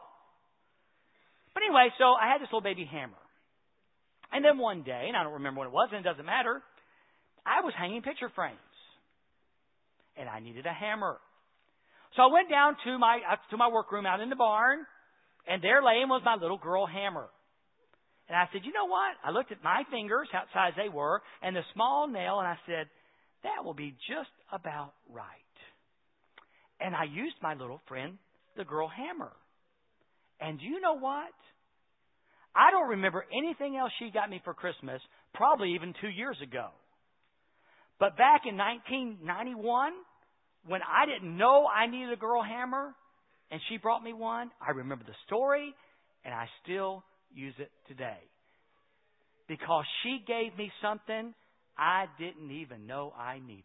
But 1.55 1.65
anyway, 1.67 1.91
so 1.99 2.15
I 2.15 2.31
had 2.31 2.41
this 2.41 2.49
little 2.49 2.63
baby 2.63 2.87
hammer. 2.87 3.19
And 4.33 4.45
then 4.45 4.57
one 4.59 4.83
day, 4.83 5.05
and 5.09 5.17
I 5.17 5.25
don't 5.25 5.43
remember 5.43 5.59
what 5.59 5.67
it 5.67 5.73
was, 5.75 5.91
and 5.93 6.01
it 6.01 6.09
doesn't 6.09 6.25
matter, 6.25 6.63
I 7.45 7.61
was 7.61 7.75
hanging 7.77 8.01
picture 8.01 8.31
frames. 8.35 8.59
And 10.17 10.29
I 10.29 10.41
needed 10.41 10.65
a 10.67 10.73
hammer. 10.73 11.19
So 12.17 12.23
I 12.23 12.33
went 12.33 12.49
down 12.49 12.77
to 12.85 12.99
my 12.99 13.21
uh, 13.27 13.37
to 13.51 13.57
my 13.57 13.69
workroom 13.69 14.07
out 14.07 14.21
in 14.21 14.31
the 14.31 14.37
barn, 14.37 14.85
and 15.49 15.63
there 15.63 15.83
laying 15.83 16.09
was 16.09 16.23
my 16.25 16.37
little 16.37 16.59
girl 16.59 16.87
hammer. 16.87 17.29
And 18.29 18.37
I 18.37 18.49
said, 18.53 18.63
you 18.65 18.73
know 18.73 18.87
what? 18.87 19.15
I 19.25 19.31
looked 19.31 19.53
at 19.53 19.63
my 19.63 19.83
fingers, 19.91 20.29
how 20.33 20.43
size 20.55 20.73
they 20.77 20.89
were, 20.89 21.21
and 21.43 21.55
the 21.55 21.63
small 21.75 22.09
nail, 22.09 22.39
and 22.39 22.49
I 22.49 22.57
said, 22.67 22.87
that 23.43 23.65
will 23.65 23.75
be 23.75 23.95
just 24.09 24.31
about 24.53 24.95
right. 25.11 25.27
And 26.81 26.95
I 26.95 27.05
used 27.05 27.37
my 27.43 27.55
little 27.55 27.81
friend, 27.89 28.19
the 28.57 28.65
girl 28.65 28.89
hammer. 28.89 29.33
And 30.41 30.61
you 30.61 30.81
know 30.81 30.95
what? 30.99 31.33
I 32.55 32.71
don't 32.71 32.91
remember 32.91 33.25
anything 33.37 33.77
else 33.77 33.93
she 33.99 34.11
got 34.11 34.29
me 34.29 34.41
for 34.45 34.55
Christmas, 34.55 35.01
probably 35.35 35.75
even 35.75 35.95
two 36.01 36.09
years 36.09 36.37
ago. 36.43 36.69
But 37.99 38.17
back 38.17 38.43
in 38.47 38.57
1991, 38.57 39.93
when 40.67 40.81
I 40.83 41.07
didn't 41.07 41.37
know 41.37 41.67
I 41.67 41.87
needed 41.87 42.13
a 42.13 42.17
girl 42.17 42.43
hammer, 42.43 42.95
and 43.51 43.61
she 43.69 43.77
brought 43.77 44.03
me 44.03 44.13
one, 44.13 44.51
I 44.61 44.73
remember 44.73 45.05
the 45.05 45.15
story, 45.27 45.75
and 46.25 46.35
I 46.35 46.47
still 46.63 47.05
use 47.35 47.55
it 47.59 47.71
today. 47.89 48.19
Because 49.49 49.85
she 50.03 50.23
gave 50.27 50.57
me 50.57 50.71
something 50.81 51.35
I 51.77 52.07
didn't 52.19 52.51
even 52.51 52.87
know 52.87 53.13
I 53.19 53.39
needed. 53.39 53.65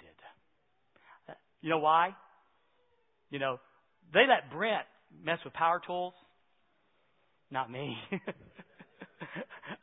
You 1.62 1.70
know 1.70 1.80
why? 1.80 2.16
You 3.30 3.40
know, 3.40 3.60
they 4.14 4.26
let 4.28 4.52
Brent 4.52 4.86
mess 5.24 5.40
with 5.44 5.54
power 5.54 5.82
tools. 5.86 6.14
Not 7.52 7.72
me. 7.72 7.96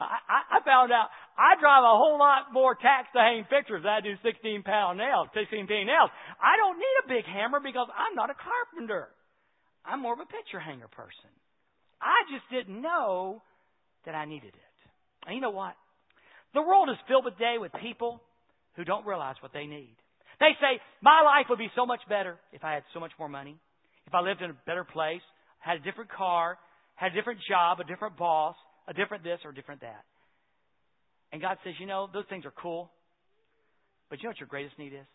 I, 0.01 0.59
I 0.61 0.65
found 0.65 0.93
out 0.93 1.09
I 1.37 1.59
drive 1.61 1.83
a 1.83 1.97
whole 1.97 2.19
lot 2.19 2.53
more 2.53 2.75
tacks 2.75 3.09
to 3.15 3.21
hang 3.21 3.45
pictures 3.51 3.83
than 3.83 3.93
I 3.93 4.01
do 4.01 4.15
16 4.23 4.63
pound 4.63 4.99
nails, 4.99 5.29
16 5.35 5.67
penny 5.67 5.85
nails. 5.85 6.11
I 6.41 6.57
don't 6.57 6.79
need 6.79 6.97
a 7.05 7.09
big 7.09 7.25
hammer 7.25 7.61
because 7.61 7.89
I'm 7.91 8.15
not 8.15 8.31
a 8.31 8.39
carpenter. 8.39 9.09
I'm 9.85 10.01
more 10.01 10.15
of 10.15 10.21
a 10.21 10.31
picture 10.31 10.61
hanger 10.61 10.89
person. 10.89 11.33
I 12.01 12.25
just 12.33 12.49
didn't 12.49 12.81
know 12.81 13.43
that 14.07 14.15
I 14.15 14.25
needed 14.25 14.55
it. 14.55 14.75
And 15.27 15.35
you 15.35 15.41
know 15.41 15.51
what? 15.51 15.75
The 16.55 16.63
world 16.63 16.89
is 16.91 16.97
filled 17.09 17.25
today 17.25 17.57
with 17.59 17.73
people 17.81 18.21
who 18.77 18.85
don't 18.85 19.07
realize 19.07 19.37
what 19.41 19.53
they 19.53 19.67
need. 19.67 19.97
They 20.41 20.53
say, 20.61 20.81
my 21.01 21.23
life 21.23 21.47
would 21.49 21.59
be 21.59 21.71
so 21.77 21.87
much 21.87 22.01
better 22.09 22.37
if 22.53 22.65
I 22.65 22.75
had 22.75 22.83
so 22.93 23.01
much 23.01 23.13
more 23.19 23.29
money, 23.29 23.57
if 24.07 24.15
I 24.15 24.21
lived 24.21 24.43
in 24.43 24.51
a 24.51 24.57
better 24.67 24.85
place, 24.85 25.23
had 25.59 25.79
a 25.79 25.81
different 25.81 26.11
car, 26.11 26.59
had 26.95 27.13
a 27.13 27.15
different 27.15 27.41
job, 27.49 27.81
a 27.81 27.85
different 27.85 28.17
boss, 28.17 28.57
a 28.87 28.95
different 28.95 29.25
this 29.25 29.39
or 29.45 29.51
a 29.51 29.55
different 29.55 29.81
that. 29.81 30.05
And 31.33 31.41
God 31.41 31.57
says, 31.65 31.75
you 31.81 31.87
know, 31.87 32.09
those 32.13 32.25
things 32.29 32.45
are 32.45 32.53
cool, 32.63 32.91
but 34.11 34.19
you 34.19 34.25
know 34.25 34.31
what 34.31 34.39
your 34.39 34.49
greatest 34.49 34.79
need 34.79 34.93
is? 34.93 35.07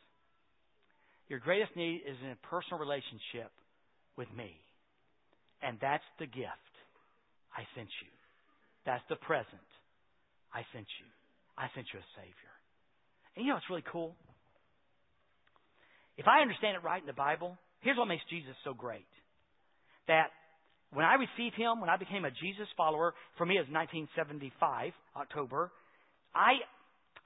Your 1.28 1.39
greatest 1.39 1.75
need 1.75 2.02
is 2.08 2.17
in 2.23 2.32
a 2.32 2.47
personal 2.47 2.80
relationship 2.80 3.52
with 4.17 4.28
me. 4.36 4.58
And 5.62 5.78
that's 5.80 6.04
the 6.17 6.25
gift 6.25 6.73
I 7.56 7.63
sent 7.75 7.88
you. 8.02 8.18
That's 8.89 9.06
the 9.06 9.21
present 9.21 9.69
I 10.49 10.65
sent 10.73 10.89
you. 10.97 11.06
I 11.54 11.69
sent 11.78 11.86
you 11.93 12.02
a 12.02 12.08
Savior. 12.17 12.54
And 13.38 13.45
you 13.45 13.54
know 13.54 13.62
what's 13.62 13.69
really 13.69 13.86
cool? 13.86 14.17
If 16.17 16.25
I 16.25 16.41
understand 16.41 16.73
it 16.73 16.82
right 16.82 16.97
in 16.97 17.06
the 17.06 17.13
Bible, 17.13 17.54
here's 17.86 18.02
what 18.02 18.10
makes 18.10 18.25
Jesus 18.34 18.58
so 18.65 18.73
great. 18.73 19.06
That 20.10 20.34
when 20.89 21.06
I 21.06 21.21
received 21.21 21.54
Him, 21.54 21.86
when 21.86 21.89
I 21.93 22.02
became 22.02 22.25
a 22.25 22.34
Jesus 22.34 22.65
follower, 22.73 23.13
for 23.38 23.45
me 23.45 23.62
it 23.62 23.69
was 23.69 23.78
1975, 24.17 24.58
October, 25.21 25.69
I, 26.34 26.58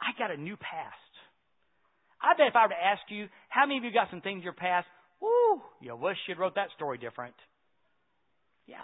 I 0.04 0.12
got 0.20 0.36
a 0.36 0.38
new 0.38 0.60
past. 0.60 1.12
I 2.20 2.36
bet 2.36 2.52
if 2.52 2.60
I 2.60 2.68
were 2.68 2.76
to 2.76 2.84
ask 2.92 3.08
you, 3.08 3.32
how 3.48 3.64
many 3.64 3.80
of 3.80 3.88
you 3.88 3.96
got 3.96 4.12
some 4.12 4.20
things 4.20 4.44
in 4.44 4.52
your 4.52 4.52
past, 4.52 4.88
whoo, 5.24 5.64
you 5.80 5.96
wish 5.96 6.20
you'd 6.28 6.44
wrote 6.44 6.60
that 6.60 6.76
story 6.76 7.00
different. 7.00 7.40
Yeah. 8.68 8.84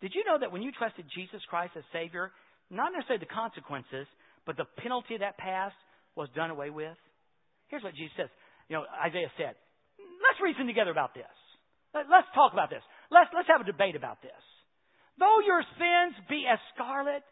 Did 0.00 0.14
you 0.14 0.24
know 0.24 0.38
that 0.38 0.52
when 0.52 0.62
you 0.62 0.70
trusted 0.72 1.04
Jesus 1.14 1.42
Christ 1.50 1.72
as 1.76 1.82
Savior, 1.92 2.30
not 2.70 2.92
necessarily 2.92 3.24
the 3.24 3.34
consequences, 3.34 4.06
but 4.46 4.56
the 4.56 4.66
penalty 4.78 5.14
of 5.14 5.20
that 5.20 5.38
past 5.38 5.74
was 6.14 6.28
done 6.34 6.50
away 6.50 6.70
with? 6.70 6.96
Here's 7.68 7.82
what 7.82 7.94
Jesus 7.94 8.14
says. 8.16 8.30
You 8.68 8.76
know, 8.76 8.84
Isaiah 9.04 9.30
said, 9.36 9.54
let's 9.98 10.40
reason 10.42 10.66
together 10.66 10.90
about 10.90 11.14
this. 11.14 11.28
Let's 11.94 12.28
talk 12.34 12.52
about 12.52 12.70
this. 12.70 12.84
Let's, 13.10 13.30
let's 13.34 13.48
have 13.48 13.60
a 13.60 13.68
debate 13.68 13.96
about 13.96 14.22
this. 14.22 14.38
Though 15.18 15.40
your 15.44 15.62
sins 15.80 16.14
be 16.28 16.44
as 16.46 16.58
scarlet, 16.74 17.24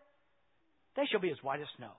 they 0.96 1.04
shall 1.10 1.20
be 1.20 1.30
as 1.30 1.38
white 1.42 1.60
as 1.60 1.68
snow. 1.76 1.92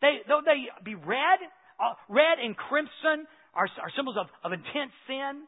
They, 0.00 0.22
though 0.28 0.40
they 0.44 0.70
be 0.84 0.94
red, 0.94 1.42
uh, 1.76 1.94
red 2.08 2.38
and 2.40 2.56
crimson 2.56 3.26
are, 3.52 3.66
are 3.66 3.92
symbols 3.96 4.16
of, 4.16 4.26
of 4.42 4.52
intense 4.52 4.94
sin, 5.06 5.44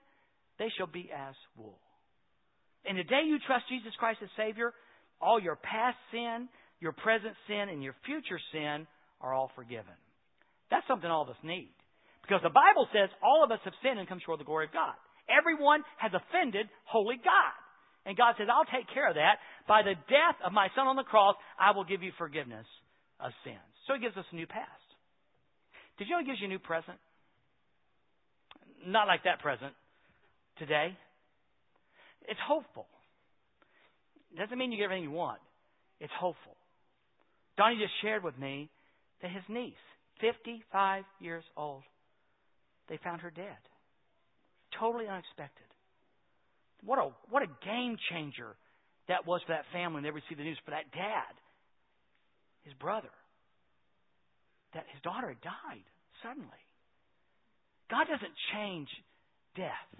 they 0.58 0.68
shall 0.76 0.86
be 0.86 1.08
as 1.08 1.34
wool. 1.56 1.78
And 2.88 2.98
the 2.98 3.04
day 3.04 3.22
you 3.26 3.38
trust 3.46 3.68
Jesus 3.68 3.92
Christ 3.98 4.20
as 4.22 4.30
Savior, 4.36 4.72
all 5.20 5.40
your 5.40 5.56
past 5.56 5.98
sin, 6.12 6.48
your 6.80 6.92
present 6.92 7.34
sin, 7.48 7.68
and 7.68 7.82
your 7.82 7.94
future 8.04 8.38
sin 8.52 8.86
are 9.20 9.34
all 9.34 9.50
forgiven. 9.56 9.96
That's 10.70 10.86
something 10.86 11.10
all 11.10 11.22
of 11.22 11.30
us 11.30 11.40
need. 11.42 11.72
Because 12.22 12.42
the 12.42 12.50
Bible 12.50 12.86
says 12.92 13.08
all 13.22 13.44
of 13.44 13.50
us 13.50 13.60
have 13.64 13.74
sinned 13.82 13.98
and 13.98 14.08
come 14.08 14.18
short 14.24 14.40
of 14.40 14.46
the 14.46 14.50
glory 14.50 14.66
of 14.66 14.72
God. 14.72 14.94
Everyone 15.30 15.82
has 15.98 16.12
offended 16.14 16.66
holy 16.84 17.16
God. 17.16 17.54
And 18.06 18.16
God 18.16 18.34
says, 18.38 18.46
I'll 18.50 18.66
take 18.66 18.86
care 18.94 19.08
of 19.08 19.18
that. 19.18 19.42
By 19.66 19.82
the 19.82 19.94
death 20.06 20.38
of 20.44 20.52
my 20.52 20.68
son 20.74 20.86
on 20.86 20.94
the 20.94 21.02
cross, 21.02 21.34
I 21.58 21.74
will 21.74 21.84
give 21.84 22.02
you 22.02 22.12
forgiveness 22.18 22.66
of 23.18 23.32
sins. 23.42 23.66
So 23.86 23.94
he 23.94 24.00
gives 24.00 24.16
us 24.16 24.26
a 24.30 24.36
new 24.36 24.46
past. 24.46 24.86
Did 25.98 26.06
you 26.06 26.14
know 26.14 26.20
he 26.20 26.26
gives 26.26 26.38
you 26.38 26.46
a 26.46 26.54
new 26.54 26.62
present? 26.62 26.98
Not 28.86 29.06
like 29.08 29.24
that 29.24 29.40
present 29.40 29.74
today. 30.58 30.94
It's 32.28 32.40
hopeful. 32.46 32.86
It 34.32 34.38
doesn't 34.38 34.58
mean 34.58 34.72
you 34.72 34.78
get 34.78 34.84
everything 34.84 35.04
you 35.04 35.10
want. 35.10 35.40
It's 36.00 36.12
hopeful. 36.18 36.56
Donnie 37.56 37.76
just 37.76 37.92
shared 38.02 38.22
with 38.22 38.38
me 38.38 38.68
that 39.22 39.30
his 39.30 39.42
niece, 39.48 39.74
55 40.20 41.04
years 41.20 41.44
old, 41.56 41.82
they 42.88 42.98
found 43.02 43.22
her 43.22 43.30
dead. 43.30 43.56
Totally 44.78 45.06
unexpected. 45.08 45.66
What 46.84 46.98
a 46.98 47.10
what 47.30 47.42
a 47.42 47.50
game 47.64 47.96
changer 48.10 48.54
that 49.08 49.26
was 49.26 49.40
for 49.46 49.52
that 49.52 49.64
family 49.72 49.94
when 49.94 50.02
they 50.02 50.10
received 50.10 50.38
the 50.38 50.44
news 50.44 50.58
for 50.64 50.72
that 50.72 50.90
dad, 50.92 51.32
his 52.62 52.74
brother, 52.74 53.10
that 54.74 54.84
his 54.92 55.00
daughter 55.02 55.28
had 55.28 55.40
died 55.40 55.86
suddenly. 56.22 56.62
God 57.90 58.04
doesn't 58.10 58.34
change 58.52 58.88
death, 59.54 59.90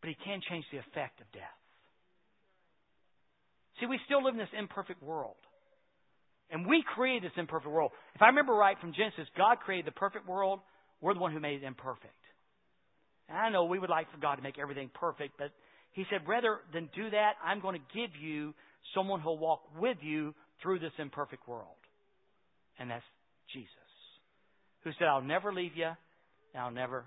but 0.00 0.08
He 0.08 0.16
can 0.24 0.40
change 0.48 0.64
the 0.72 0.78
effect 0.78 1.20
of 1.20 1.30
death. 1.32 1.58
See, 3.80 3.86
we 3.86 3.98
still 4.06 4.24
live 4.24 4.34
in 4.34 4.40
this 4.40 4.48
imperfect 4.58 5.02
world. 5.02 5.36
And 6.50 6.66
we 6.66 6.82
created 6.94 7.24
this 7.24 7.36
imperfect 7.36 7.70
world. 7.70 7.92
If 8.14 8.22
I 8.22 8.26
remember 8.26 8.54
right 8.54 8.78
from 8.80 8.94
Genesis, 8.94 9.28
God 9.36 9.60
created 9.60 9.86
the 9.86 9.92
perfect 9.92 10.26
world. 10.26 10.60
We're 11.00 11.14
the 11.14 11.20
one 11.20 11.32
who 11.32 11.40
made 11.40 11.62
it 11.62 11.66
imperfect. 11.66 12.14
And 13.28 13.36
I 13.36 13.50
know 13.50 13.64
we 13.64 13.78
would 13.78 13.90
like 13.90 14.10
for 14.10 14.18
God 14.18 14.36
to 14.36 14.42
make 14.42 14.58
everything 14.58 14.90
perfect, 14.94 15.34
but 15.38 15.52
He 15.92 16.04
said, 16.10 16.26
rather 16.26 16.60
than 16.72 16.88
do 16.94 17.10
that, 17.10 17.32
I'm 17.44 17.60
going 17.60 17.78
to 17.78 17.98
give 17.98 18.10
you 18.20 18.54
someone 18.94 19.20
who'll 19.20 19.38
walk 19.38 19.60
with 19.78 19.98
you 20.00 20.34
through 20.62 20.78
this 20.78 20.92
imperfect 20.98 21.46
world. 21.46 21.76
And 22.78 22.90
that's 22.90 23.04
Jesus, 23.52 23.68
who 24.84 24.90
said, 24.98 25.08
I'll 25.08 25.20
never 25.20 25.52
leave 25.52 25.76
you 25.76 25.90
and 26.54 26.62
I'll 26.62 26.70
never 26.70 27.04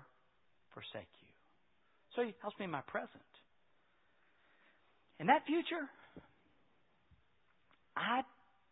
forsake 0.74 1.08
you. 1.20 1.21
So 2.14 2.22
He 2.22 2.34
helps 2.40 2.58
me 2.58 2.64
in 2.64 2.70
my 2.70 2.82
present. 2.82 3.10
In 5.18 5.26
that 5.28 5.46
future, 5.46 5.88
I 7.96 8.22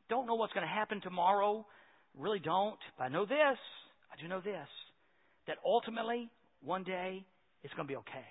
don't 0.09 0.27
know 0.27 0.35
what's 0.35 0.53
going 0.53 0.67
to 0.67 0.73
happen 0.73 1.01
tomorrow. 1.01 1.67
Really 2.19 2.41
don't. 2.41 2.79
But 2.99 3.05
I 3.05 3.09
know 3.09 3.25
this. 3.25 3.59
I 4.13 4.21
do 4.21 4.29
know 4.29 4.41
this. 4.41 4.69
That 5.47 5.57
ultimately, 5.65 6.29
one 6.63 6.85
day, 6.85 7.25
it's 7.63 7.73
going 7.75 7.87
to 7.87 7.93
be 7.93 7.97
okay. 7.99 8.27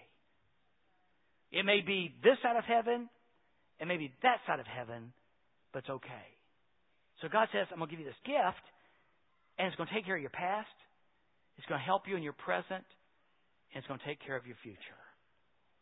It 1.52 1.66
may 1.66 1.82
be 1.82 2.14
this 2.24 2.38
side 2.44 2.58
of 2.58 2.64
heaven, 2.64 3.10
it 3.80 3.88
may 3.88 3.98
be 3.98 4.14
that 4.22 4.38
side 4.46 4.60
of 4.60 4.68
heaven, 4.68 5.14
but 5.74 5.80
it's 5.80 5.90
okay. 5.90 6.28
So 7.22 7.28
God 7.28 7.48
says, 7.52 7.66
I'm 7.72 7.80
going 7.80 7.90
to 7.90 7.96
give 7.96 8.06
you 8.06 8.06
this 8.06 8.24
gift, 8.26 8.66
and 9.58 9.68
it's 9.68 9.76
going 9.76 9.90
to 9.90 9.96
take 9.96 10.06
care 10.06 10.16
of 10.16 10.22
your 10.22 10.30
past, 10.30 10.70
it's 11.58 11.66
going 11.68 11.80
to 11.80 11.86
help 11.86 12.04
you 12.08 12.16
in 12.16 12.24
your 12.24 12.38
present, 12.38 12.86
and 13.74 13.82
it's 13.82 13.88
going 13.88 14.00
to 14.00 14.06
take 14.06 14.24
care 14.26 14.36
of 14.36 14.46
your 14.46 14.58
future. 14.64 15.02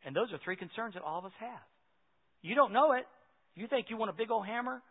And 0.05 0.15
those 0.15 0.31
are 0.31 0.39
three 0.43 0.55
concerns 0.55 0.93
that 0.93 1.03
all 1.03 1.19
of 1.19 1.25
us 1.25 1.37
have. 1.39 1.65
You 2.41 2.55
don't 2.55 2.73
know 2.73 2.93
it. 2.93 3.05
You 3.55 3.67
think 3.67 3.87
you 3.89 3.97
want 3.97 4.11
a 4.11 4.13
big 4.13 4.31
old 4.31 4.45
hammer? 4.45 4.81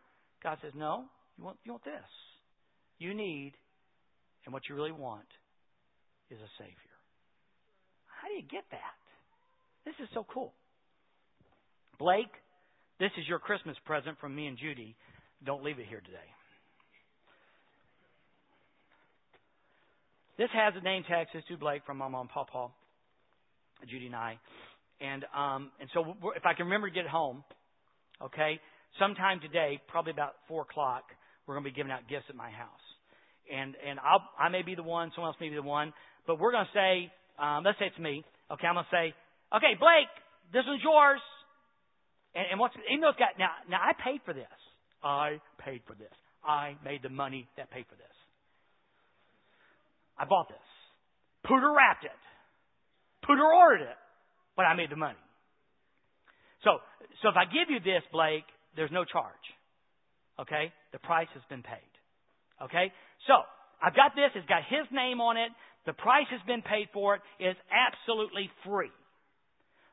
God 0.43 0.59
says, 0.63 0.73
No, 0.75 1.05
you 1.39 1.45
want, 1.45 1.57
you 1.65 1.73
want 1.73 1.85
this. 1.85 2.11
You 2.99 3.15
need, 3.15 3.53
and 4.45 4.53
what 4.53 4.63
you 4.69 4.75
really 4.75 4.93
want 4.93 5.29
is 6.31 6.39
a 6.39 6.51
Savior. 6.59 6.97
How 8.21 8.29
do 8.29 8.35
you 8.35 8.43
get 8.43 8.65
that? 8.71 8.99
This 9.85 9.95
is 10.03 10.09
so 10.15 10.27
cool. 10.33 10.53
Blake, 11.99 12.33
this 12.99 13.11
is 13.19 13.29
your 13.29 13.39
Christmas 13.39 13.77
present 13.85 14.19
from 14.21 14.35
me 14.35 14.47
and 14.47 14.59
Judy. 14.59 14.97
Don't 15.45 15.63
leave 15.63 15.79
it 15.79 15.87
here 15.89 16.01
today. 16.01 16.29
This 20.39 20.49
has 20.53 20.75
a 20.77 20.85
name 20.85 21.03
tag 21.09 21.29
says 21.33 21.43
to 21.49 21.57
Blake 21.57 21.83
from 21.87 21.97
my 21.97 22.09
mom 22.09 22.23
and 22.23 22.31
Papa, 22.31 22.69
Judy 23.85 24.07
and 24.07 24.17
I, 24.17 24.39
and 25.01 25.25
um, 25.37 25.71
and 25.81 25.89
so 25.93 26.17
if 26.35 26.47
I 26.47 26.55
can 26.55 26.67
remember 26.67 26.89
to 26.89 26.95
get 26.95 27.07
home, 27.07 27.45
okay, 28.23 28.61
sometime 28.99 29.41
today, 29.41 29.81
probably 29.89 30.13
about 30.13 30.33
four 30.49 30.63
o'clock, 30.63 31.05
we're 31.47 31.55
going 31.55 31.65
to 31.65 31.71
be 31.71 31.77
giving 31.77 31.93
out 31.93 32.09
gifts 32.09 32.25
at 32.29 32.37
my 32.37 32.51
house, 32.51 32.87
and 33.53 33.77
and 33.87 34.01
I'll 34.01 34.25
I 34.39 34.49
may 34.49 34.63
be 34.63 34.75
the 34.75 34.83
one, 34.83 35.13
someone 35.15 35.31
else 35.31 35.41
may 35.41 35.51
be 35.51 35.57
the 35.57 35.63
one, 35.63 35.93
but 36.27 36.41
we're 36.41 36.53
going 36.53 36.65
to 36.65 36.77
say, 36.77 37.13
um, 37.39 37.65
let's 37.65 37.79
say 37.79 37.87
it's 37.87 37.99
me, 37.99 38.25
okay, 38.51 38.67
I'm 38.67 38.75
going 38.75 38.87
to 38.89 38.97
say, 38.97 39.15
okay, 39.55 39.77
Blake, 39.79 40.11
this 40.53 40.65
one's 40.67 40.83
yours, 40.83 41.21
and, 42.35 42.57
and 42.57 42.61
what's 42.61 42.75
even 42.89 43.03
though 43.03 43.13
it's 43.13 43.21
got 43.21 43.37
now 43.39 43.53
now 43.69 43.79
I 43.79 43.93
paid 44.01 44.21
for 44.25 44.33
this, 44.33 44.57
I 45.05 45.41
paid 45.61 45.83
for 45.87 45.95
this, 45.95 46.15
I 46.41 46.77
made 46.85 47.03
the 47.03 47.13
money 47.13 47.47
that 47.57 47.71
paid 47.71 47.85
for 47.89 47.97
this. 47.97 48.17
I 50.19 50.25
bought 50.25 50.49
this. 50.49 50.67
Pooter 51.47 51.77
wrapped 51.77 52.05
it. 52.05 52.21
Pooter 53.29 53.45
ordered 53.45 53.83
it. 53.83 53.99
But 54.57 54.65
I 54.65 54.75
made 54.75 54.91
the 54.91 54.97
money. 54.97 55.19
So, 56.65 56.79
so 57.23 57.29
if 57.29 57.37
I 57.37 57.45
give 57.45 57.69
you 57.69 57.81
this, 57.81 58.03
Blake, 58.13 58.45
there's 58.75 58.91
no 58.91 59.05
charge. 59.05 59.47
Okay? 60.41 60.73
The 60.93 60.99
price 60.99 61.29
has 61.35 61.43
been 61.51 61.63
paid. 61.63 61.93
Okay? 62.63 62.93
So, 63.27 63.35
I've 63.83 63.95
got 63.95 64.17
this. 64.17 64.33
It's 64.35 64.49
got 64.49 64.65
his 64.65 64.89
name 64.91 65.21
on 65.21 65.37
it. 65.37 65.53
The 65.85 65.93
price 65.93 66.27
has 66.31 66.41
been 66.47 66.63
paid 66.63 66.89
for 66.93 67.17
it. 67.17 67.21
It's 67.39 67.61
absolutely 67.69 68.51
free. 68.65 68.95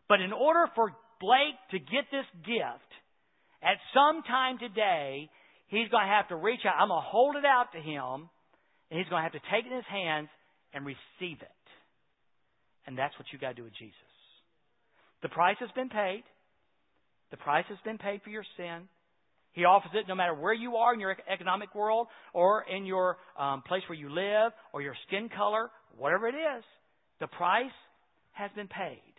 But 0.07 0.21
in 0.21 0.31
order 0.31 0.65
for 0.75 0.91
Blake 1.19 1.59
to 1.71 1.79
get 1.79 2.07
this 2.11 2.27
gift, 2.45 2.91
at 3.61 3.77
some 3.93 4.23
time 4.23 4.59
today, 4.59 5.29
he's 5.67 5.87
going 5.89 6.03
to 6.03 6.11
have 6.11 6.27
to 6.29 6.35
reach 6.35 6.61
out. 6.67 6.75
I'm 6.79 6.89
going 6.89 7.01
to 7.01 7.07
hold 7.07 7.35
it 7.35 7.45
out 7.45 7.71
to 7.73 7.79
him 7.79 8.29
and 8.91 8.99
he's 8.99 9.07
going 9.09 9.23
to 9.23 9.27
have 9.27 9.33
to 9.33 9.45
take 9.51 9.65
it 9.65 9.71
in 9.71 9.77
his 9.77 9.89
hands 9.89 10.29
and 10.73 10.85
receive 10.85 11.39
it. 11.39 11.62
And 12.85 12.97
that's 12.97 13.17
what 13.17 13.27
you 13.31 13.39
got 13.39 13.49
to 13.49 13.53
do 13.53 13.63
with 13.63 13.73
Jesus. 13.79 13.95
The 15.21 15.29
price 15.29 15.57
has 15.59 15.69
been 15.75 15.89
paid. 15.89 16.23
The 17.31 17.37
price 17.37 17.65
has 17.69 17.77
been 17.85 17.97
paid 17.97 18.21
for 18.23 18.29
your 18.29 18.45
sin. 18.57 18.87
He 19.53 19.65
offers 19.65 19.91
it 19.93 20.07
no 20.07 20.15
matter 20.15 20.33
where 20.33 20.53
you 20.53 20.77
are 20.77 20.93
in 20.93 20.99
your 20.99 21.15
economic 21.31 21.73
world 21.75 22.07
or 22.33 22.63
in 22.63 22.85
your 22.85 23.17
um, 23.39 23.61
place 23.61 23.83
where 23.87 23.97
you 23.97 24.09
live 24.09 24.51
or 24.73 24.81
your 24.81 24.95
skin 25.07 25.29
color, 25.29 25.69
whatever 25.97 26.27
it 26.27 26.35
is. 26.35 26.63
The 27.19 27.27
price 27.27 27.71
has 28.33 28.49
been 28.55 28.67
paid. 28.67 29.13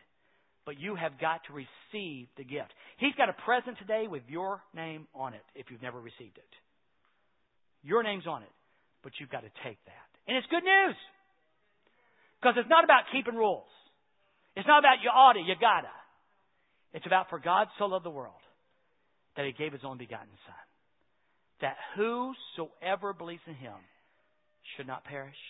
But 0.67 0.81
you 0.81 0.97
have 0.97 1.21
got 1.21 1.41
to 1.47 1.53
receive 1.53 2.29
the 2.37 2.45
gift. 2.45 2.73
He's 2.99 3.15
got 3.17 3.29
a 3.29 3.37
present 3.45 3.79
today 3.79 4.07
with 4.09 4.23
your 4.29 4.63
name 4.75 5.07
on 5.15 5.35
it 5.35 5.45
if 5.55 5.67
you've 5.71 5.83
never 5.83 6.01
received 6.01 6.39
it. 6.39 6.53
Your 7.83 8.03
name's 8.03 8.27
on 8.27 8.43
it, 8.43 8.53
but 9.03 9.13
you've 9.21 9.31
got 9.31 9.43
to 9.43 9.53
take 9.63 9.79
that. 9.85 10.09
And 10.27 10.37
it's 10.37 10.47
good 10.49 10.65
news. 10.65 10.97
Because 12.45 12.61
it's 12.61 12.69
not 12.69 12.85
about 12.85 13.05
keeping 13.11 13.37
rules. 13.37 13.65
It's 14.55 14.67
not 14.67 14.81
about 14.81 15.01
you 15.03 15.09
oughta, 15.09 15.41
you 15.41 15.55
gotta. 15.59 15.89
It's 16.93 17.07
about 17.07 17.31
for 17.31 17.39
God 17.39 17.69
so 17.79 17.87
loved 17.87 18.05
the 18.05 18.11
world 18.11 18.37
that 19.35 19.47
he 19.47 19.53
gave 19.53 19.73
his 19.73 19.81
only 19.83 20.05
begotten 20.05 20.29
Son. 20.45 20.65
That 21.63 21.77
whosoever 21.97 23.15
believes 23.15 23.41
in 23.47 23.55
him 23.55 23.73
should 24.77 24.87
not 24.87 25.05
perish, 25.05 25.41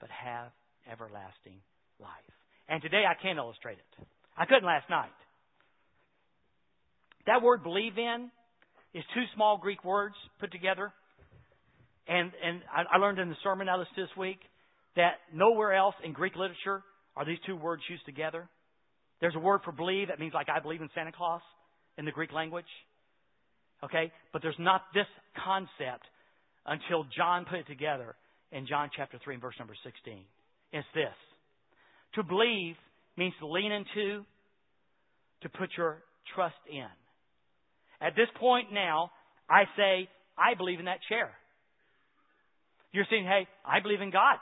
but 0.00 0.10
have 0.10 0.50
everlasting 0.90 1.62
life. 2.00 2.10
And 2.68 2.82
today 2.82 3.04
I 3.08 3.14
can't 3.22 3.38
illustrate 3.38 3.78
it. 3.78 4.06
I 4.36 4.46
couldn't 4.46 4.66
last 4.66 4.90
night. 4.90 5.14
That 7.26 7.42
word 7.42 7.62
believe 7.62 7.96
in 7.96 8.28
is 8.92 9.04
two 9.14 9.22
small 9.36 9.56
Greek 9.56 9.84
words 9.84 10.16
put 10.40 10.50
together. 10.50 10.92
And, 12.08 12.32
and 12.44 12.60
I, 12.74 12.96
I 12.96 12.98
learned 12.98 13.20
in 13.20 13.28
the 13.28 13.36
sermon 13.44 13.68
I 13.68 13.76
listened 13.76 13.94
to 13.94 14.02
this 14.02 14.16
week 14.18 14.40
that 14.96 15.14
nowhere 15.32 15.72
else 15.74 15.94
in 16.04 16.12
Greek 16.12 16.36
literature 16.36 16.82
are 17.16 17.24
these 17.24 17.38
two 17.46 17.56
words 17.56 17.82
used 17.88 18.04
together. 18.04 18.48
There's 19.20 19.34
a 19.34 19.40
word 19.40 19.60
for 19.64 19.72
believe 19.72 20.08
that 20.08 20.18
means 20.18 20.34
like 20.34 20.48
I 20.48 20.60
believe 20.60 20.82
in 20.82 20.88
Santa 20.94 21.12
Claus 21.12 21.42
in 21.98 22.04
the 22.04 22.12
Greek 22.12 22.32
language. 22.32 22.66
Okay? 23.84 24.12
But 24.32 24.42
there's 24.42 24.56
not 24.58 24.82
this 24.94 25.06
concept 25.44 26.04
until 26.66 27.06
John 27.16 27.44
put 27.48 27.60
it 27.60 27.66
together 27.66 28.14
in 28.50 28.66
John 28.66 28.90
chapter 28.96 29.18
3 29.22 29.34
and 29.34 29.42
verse 29.42 29.54
number 29.58 29.74
16. 29.84 30.24
It's 30.72 30.86
this. 30.94 31.14
To 32.14 32.22
believe 32.22 32.76
means 33.16 33.34
to 33.40 33.46
lean 33.46 33.72
into, 33.72 34.24
to 35.42 35.48
put 35.48 35.70
your 35.76 36.02
trust 36.34 36.54
in. 36.70 36.86
At 38.00 38.14
this 38.16 38.28
point 38.38 38.72
now, 38.72 39.10
I 39.48 39.64
say, 39.76 40.08
I 40.36 40.54
believe 40.56 40.78
in 40.78 40.86
that 40.86 40.98
chair. 41.08 41.30
You're 42.92 43.06
saying, 43.10 43.24
hey, 43.24 43.46
I 43.64 43.80
believe 43.80 44.00
in 44.00 44.10
God. 44.10 44.36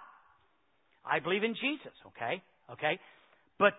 I 1.04 1.20
believe 1.20 1.44
in 1.44 1.54
Jesus, 1.54 1.92
okay? 2.08 2.42
Okay? 2.72 2.98
But 3.58 3.74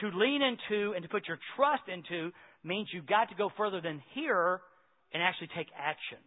to 0.00 0.08
lean 0.14 0.42
into 0.42 0.92
and 0.92 1.02
to 1.02 1.08
put 1.08 1.28
your 1.28 1.38
trust 1.56 1.82
into 1.88 2.30
means 2.64 2.88
you've 2.92 3.06
got 3.06 3.28
to 3.28 3.34
go 3.34 3.50
further 3.56 3.80
than 3.80 4.02
here 4.14 4.60
and 5.12 5.22
actually 5.22 5.48
take 5.56 5.68
action. 5.76 6.18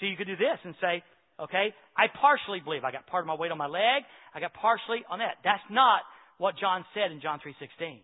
So 0.00 0.06
you 0.06 0.16
could 0.16 0.26
do 0.26 0.36
this 0.36 0.58
and 0.64 0.74
say, 0.80 1.02
okay, 1.40 1.74
I 1.96 2.06
partially 2.20 2.60
believe. 2.60 2.84
I 2.84 2.90
got 2.90 3.06
part 3.06 3.22
of 3.22 3.28
my 3.28 3.36
weight 3.36 3.52
on 3.52 3.58
my 3.58 3.66
leg. 3.66 4.02
I 4.34 4.40
got 4.40 4.54
partially 4.54 5.04
on 5.10 5.20
that. 5.20 5.38
That's 5.44 5.62
not 5.70 6.00
what 6.38 6.56
John 6.58 6.84
said 6.94 7.12
in 7.12 7.20
John 7.20 7.38
3.16. 7.38 8.00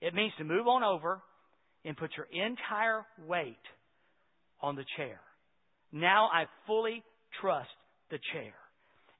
It 0.00 0.14
means 0.14 0.32
to 0.38 0.44
move 0.44 0.68
on 0.68 0.84
over 0.84 1.20
and 1.84 1.96
put 1.96 2.10
your 2.16 2.26
entire 2.32 3.04
weight 3.26 3.56
on 4.60 4.76
the 4.76 4.84
chair. 4.96 5.20
Now 5.92 6.28
I 6.32 6.44
fully 6.66 7.02
trust 7.40 7.70
the 8.10 8.18
chair. 8.32 8.54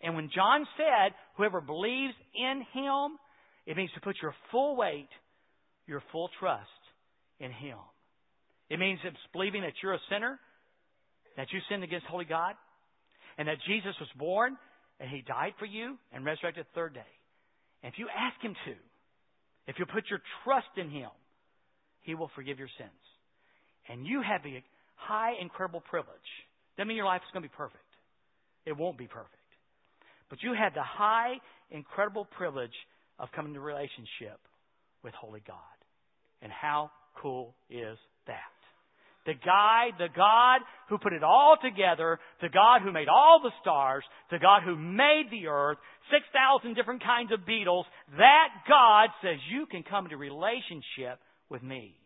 And 0.04 0.14
when 0.14 0.30
John 0.34 0.66
said, 0.76 1.14
whoever 1.36 1.62
believes 1.62 2.12
in 2.36 2.62
him, 2.74 3.18
it 3.66 3.74
means 3.74 3.90
to 3.94 4.00
put 4.02 4.16
your 4.20 4.34
full 4.52 4.76
weight, 4.76 5.08
your 5.86 6.02
full 6.12 6.28
trust 6.38 6.68
in 7.40 7.50
him. 7.50 7.78
It 8.68 8.78
means 8.78 9.00
it's 9.02 9.16
believing 9.32 9.62
that 9.62 9.72
you're 9.82 9.94
a 9.94 10.06
sinner, 10.10 10.38
that 11.38 11.46
you 11.52 11.58
sinned 11.70 11.84
against 11.84 12.06
holy 12.06 12.26
God, 12.26 12.54
and 13.38 13.48
that 13.48 13.56
Jesus 13.66 13.94
was 13.98 14.08
born 14.18 14.56
and 15.00 15.08
he 15.08 15.22
died 15.22 15.54
for 15.58 15.64
you 15.64 15.96
and 16.12 16.24
resurrected 16.24 16.66
the 16.66 16.74
third 16.74 16.92
day. 16.92 17.12
And 17.82 17.92
if 17.92 17.98
you 17.98 18.06
ask 18.08 18.40
him 18.44 18.54
to, 18.66 18.74
if 19.66 19.78
you 19.78 19.86
put 19.86 20.04
your 20.10 20.20
trust 20.44 20.68
in 20.76 20.90
him, 20.90 21.10
he 22.02 22.14
will 22.14 22.30
forgive 22.34 22.58
your 22.58 22.68
sins. 22.78 22.90
And 23.88 24.06
you 24.06 24.20
have 24.20 24.42
the 24.42 24.60
high, 24.96 25.32
incredible 25.40 25.80
privilege. 25.80 26.28
Doesn't 26.76 26.88
mean 26.88 26.96
your 26.96 27.06
life 27.06 27.22
is 27.26 27.32
going 27.32 27.42
to 27.42 27.48
be 27.48 27.56
perfect. 27.56 27.80
It 28.66 28.76
won't 28.76 28.98
be 28.98 29.06
perfect. 29.06 29.43
But 30.30 30.42
you 30.42 30.54
had 30.54 30.74
the 30.74 30.82
high, 30.82 31.34
incredible 31.70 32.26
privilege 32.36 32.74
of 33.18 33.28
coming 33.34 33.52
into 33.52 33.60
relationship 33.60 34.40
with 35.02 35.14
Holy 35.14 35.42
God. 35.46 35.58
And 36.42 36.50
how 36.50 36.90
cool 37.20 37.54
is 37.70 37.98
that? 38.26 38.38
The 39.26 39.34
guy, 39.34 39.88
the 39.98 40.08
God 40.14 40.60
who 40.88 40.98
put 40.98 41.14
it 41.14 41.22
all 41.22 41.56
together, 41.62 42.18
the 42.42 42.50
God 42.50 42.82
who 42.82 42.92
made 42.92 43.08
all 43.08 43.40
the 43.42 43.52
stars, 43.62 44.04
the 44.30 44.38
God 44.38 44.62
who 44.62 44.76
made 44.76 45.28
the 45.30 45.46
earth, 45.46 45.78
6,000 46.12 46.74
different 46.74 47.02
kinds 47.02 47.32
of 47.32 47.46
beetles, 47.46 47.86
that 48.18 48.48
God 48.68 49.08
says 49.22 49.38
you 49.50 49.64
can 49.64 49.82
come 49.82 50.04
into 50.04 50.18
relationship 50.18 51.20
with 51.48 51.62
me. 51.62 51.96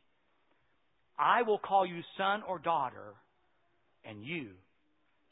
I 1.18 1.42
will 1.42 1.58
call 1.58 1.84
you 1.84 2.02
son 2.16 2.42
or 2.46 2.60
daughter, 2.60 3.14
and 4.04 4.22
you 4.22 4.50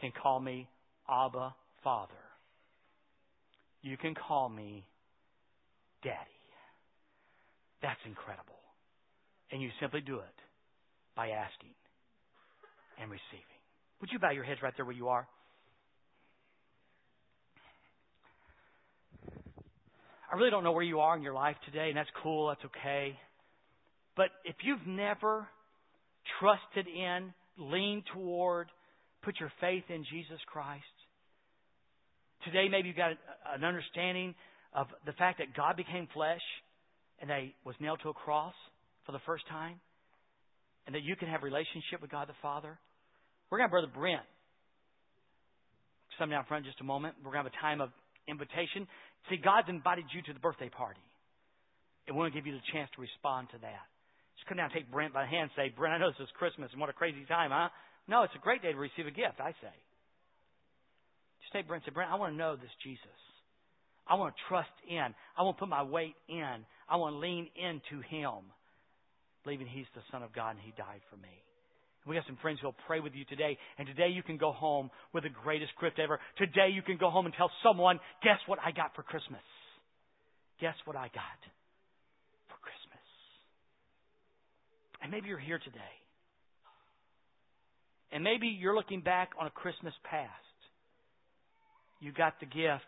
can 0.00 0.10
call 0.10 0.40
me 0.40 0.68
Abba 1.08 1.54
Father 1.84 2.25
you 3.86 3.96
can 3.96 4.14
call 4.14 4.48
me 4.48 4.84
Daddy. 6.02 6.16
That's 7.82 8.00
incredible. 8.04 8.58
And 9.52 9.62
you 9.62 9.70
simply 9.80 10.00
do 10.00 10.16
it 10.16 10.38
by 11.14 11.28
asking 11.28 11.70
and 13.00 13.10
receiving. 13.10 13.60
Would 14.00 14.10
you 14.12 14.18
bow 14.18 14.30
your 14.30 14.44
heads 14.44 14.60
right 14.62 14.72
there 14.76 14.84
where 14.84 14.94
you 14.94 15.08
are? 15.08 15.26
I 20.32 20.36
really 20.36 20.50
don't 20.50 20.64
know 20.64 20.72
where 20.72 20.82
you 20.82 21.00
are 21.00 21.16
in 21.16 21.22
your 21.22 21.34
life 21.34 21.56
today, 21.64 21.88
and 21.88 21.96
that's 21.96 22.10
cool, 22.22 22.48
that's 22.48 22.64
okay. 22.64 23.16
But 24.16 24.26
if 24.44 24.56
you've 24.64 24.86
never 24.86 25.46
trusted 26.40 26.92
in, 26.92 27.32
leaned 27.56 28.02
toward, 28.12 28.68
put 29.22 29.38
your 29.38 29.52
faith 29.60 29.84
in 29.88 30.04
Jesus 30.10 30.40
Christ, 30.46 30.82
Today, 32.46 32.68
maybe 32.70 32.88
you've 32.88 32.96
got 32.96 33.10
an 33.52 33.64
understanding 33.64 34.34
of 34.72 34.86
the 35.04 35.12
fact 35.18 35.38
that 35.38 35.50
God 35.56 35.76
became 35.76 36.06
flesh 36.14 36.42
and 37.20 37.28
that 37.28 37.42
He 37.42 37.54
was 37.66 37.74
nailed 37.80 37.98
to 38.06 38.10
a 38.10 38.14
cross 38.14 38.54
for 39.04 39.12
the 39.12 39.22
first 39.26 39.46
time, 39.48 39.78
and 40.86 40.94
that 40.94 41.02
you 41.02 41.16
can 41.16 41.28
have 41.28 41.42
relationship 41.42 42.02
with 42.02 42.10
God 42.10 42.28
the 42.28 42.38
Father. 42.42 42.78
We're 43.50 43.58
going 43.58 43.70
to 43.70 43.74
have 43.74 43.82
Brother 43.82 43.94
Brent 43.94 44.26
come 46.18 46.30
down 46.30 46.44
front 46.48 46.64
in 46.64 46.72
just 46.72 46.80
a 46.80 46.88
moment. 46.88 47.14
We're 47.20 47.32
going 47.32 47.44
to 47.44 47.50
have 47.50 47.54
a 47.54 47.62
time 47.62 47.80
of 47.84 47.90
invitation. 48.26 48.88
See, 49.28 49.36
God's 49.36 49.68
invited 49.68 50.06
you 50.14 50.22
to 50.26 50.32
the 50.32 50.40
birthday 50.40 50.70
party, 50.70 51.02
and 52.06 52.16
we 52.16 52.22
want 52.22 52.32
to 52.32 52.38
give 52.38 52.46
you 52.46 52.54
the 52.54 52.66
chance 52.72 52.88
to 52.96 53.04
respond 53.04 53.52
to 53.52 53.58
that. 53.60 53.84
Just 54.38 54.48
come 54.48 54.56
down 54.56 54.70
and 54.70 54.74
take 54.74 54.90
Brent 54.90 55.12
by 55.12 55.26
the 55.26 55.30
hand 55.30 55.50
and 55.50 55.56
say, 55.58 55.74
Brent, 55.74 55.94
I 55.94 55.98
know 55.98 56.10
this 56.10 56.24
is 56.24 56.32
Christmas, 56.38 56.70
and 56.72 56.80
what 56.80 56.90
a 56.90 56.96
crazy 56.96 57.26
time, 57.28 57.50
huh? 57.52 57.68
No, 58.08 58.22
it's 58.22 58.34
a 58.34 58.42
great 58.42 58.62
day 58.62 58.72
to 58.72 58.78
receive 58.78 59.06
a 59.06 59.14
gift, 59.14 59.38
I 59.38 59.52
say. 59.62 59.76
Take 61.56 61.68
Brent 61.68 61.84
say, 61.86 61.90
Brent, 61.90 62.12
I 62.12 62.16
want 62.16 62.34
to 62.34 62.36
know 62.36 62.54
this 62.54 62.68
Jesus. 62.84 63.00
I 64.06 64.16
want 64.16 64.34
to 64.36 64.40
trust 64.46 64.76
in. 64.86 65.14
I 65.36 65.42
want 65.42 65.56
to 65.56 65.60
put 65.60 65.70
my 65.70 65.82
weight 65.82 66.14
in. 66.28 66.66
I 66.86 66.96
want 66.96 67.14
to 67.14 67.18
lean 67.18 67.48
into 67.56 68.04
Him, 68.12 68.52
believing 69.42 69.66
He's 69.66 69.88
the 69.94 70.02
Son 70.12 70.22
of 70.22 70.34
God 70.34 70.50
and 70.50 70.60
He 70.60 70.74
died 70.76 71.00
for 71.08 71.16
me. 71.16 71.32
We 72.06 72.14
have 72.16 72.24
some 72.26 72.36
friends 72.42 72.58
who'll 72.60 72.76
pray 72.86 73.00
with 73.00 73.14
you 73.14 73.24
today, 73.24 73.56
and 73.78 73.88
today 73.88 74.08
you 74.12 74.22
can 74.22 74.36
go 74.36 74.52
home 74.52 74.90
with 75.14 75.24
the 75.24 75.30
greatest 75.30 75.72
gift 75.80 75.98
ever. 75.98 76.20
Today 76.36 76.68
you 76.72 76.82
can 76.82 76.98
go 76.98 77.08
home 77.08 77.24
and 77.24 77.34
tell 77.34 77.50
someone, 77.64 77.98
guess 78.22 78.38
what 78.46 78.58
I 78.62 78.70
got 78.70 78.94
for 78.94 79.02
Christmas? 79.02 79.40
Guess 80.60 80.76
what 80.84 80.94
I 80.94 81.08
got 81.08 81.40
for 82.46 82.58
Christmas? 82.60 83.06
And 85.02 85.10
maybe 85.10 85.28
you're 85.28 85.38
here 85.38 85.58
today. 85.58 85.96
And 88.12 88.22
maybe 88.22 88.46
you're 88.46 88.76
looking 88.76 89.00
back 89.00 89.30
on 89.40 89.46
a 89.48 89.50
Christmas 89.50 89.94
past 90.04 90.45
you 92.00 92.12
got 92.12 92.38
the 92.40 92.46
gift. 92.46 92.86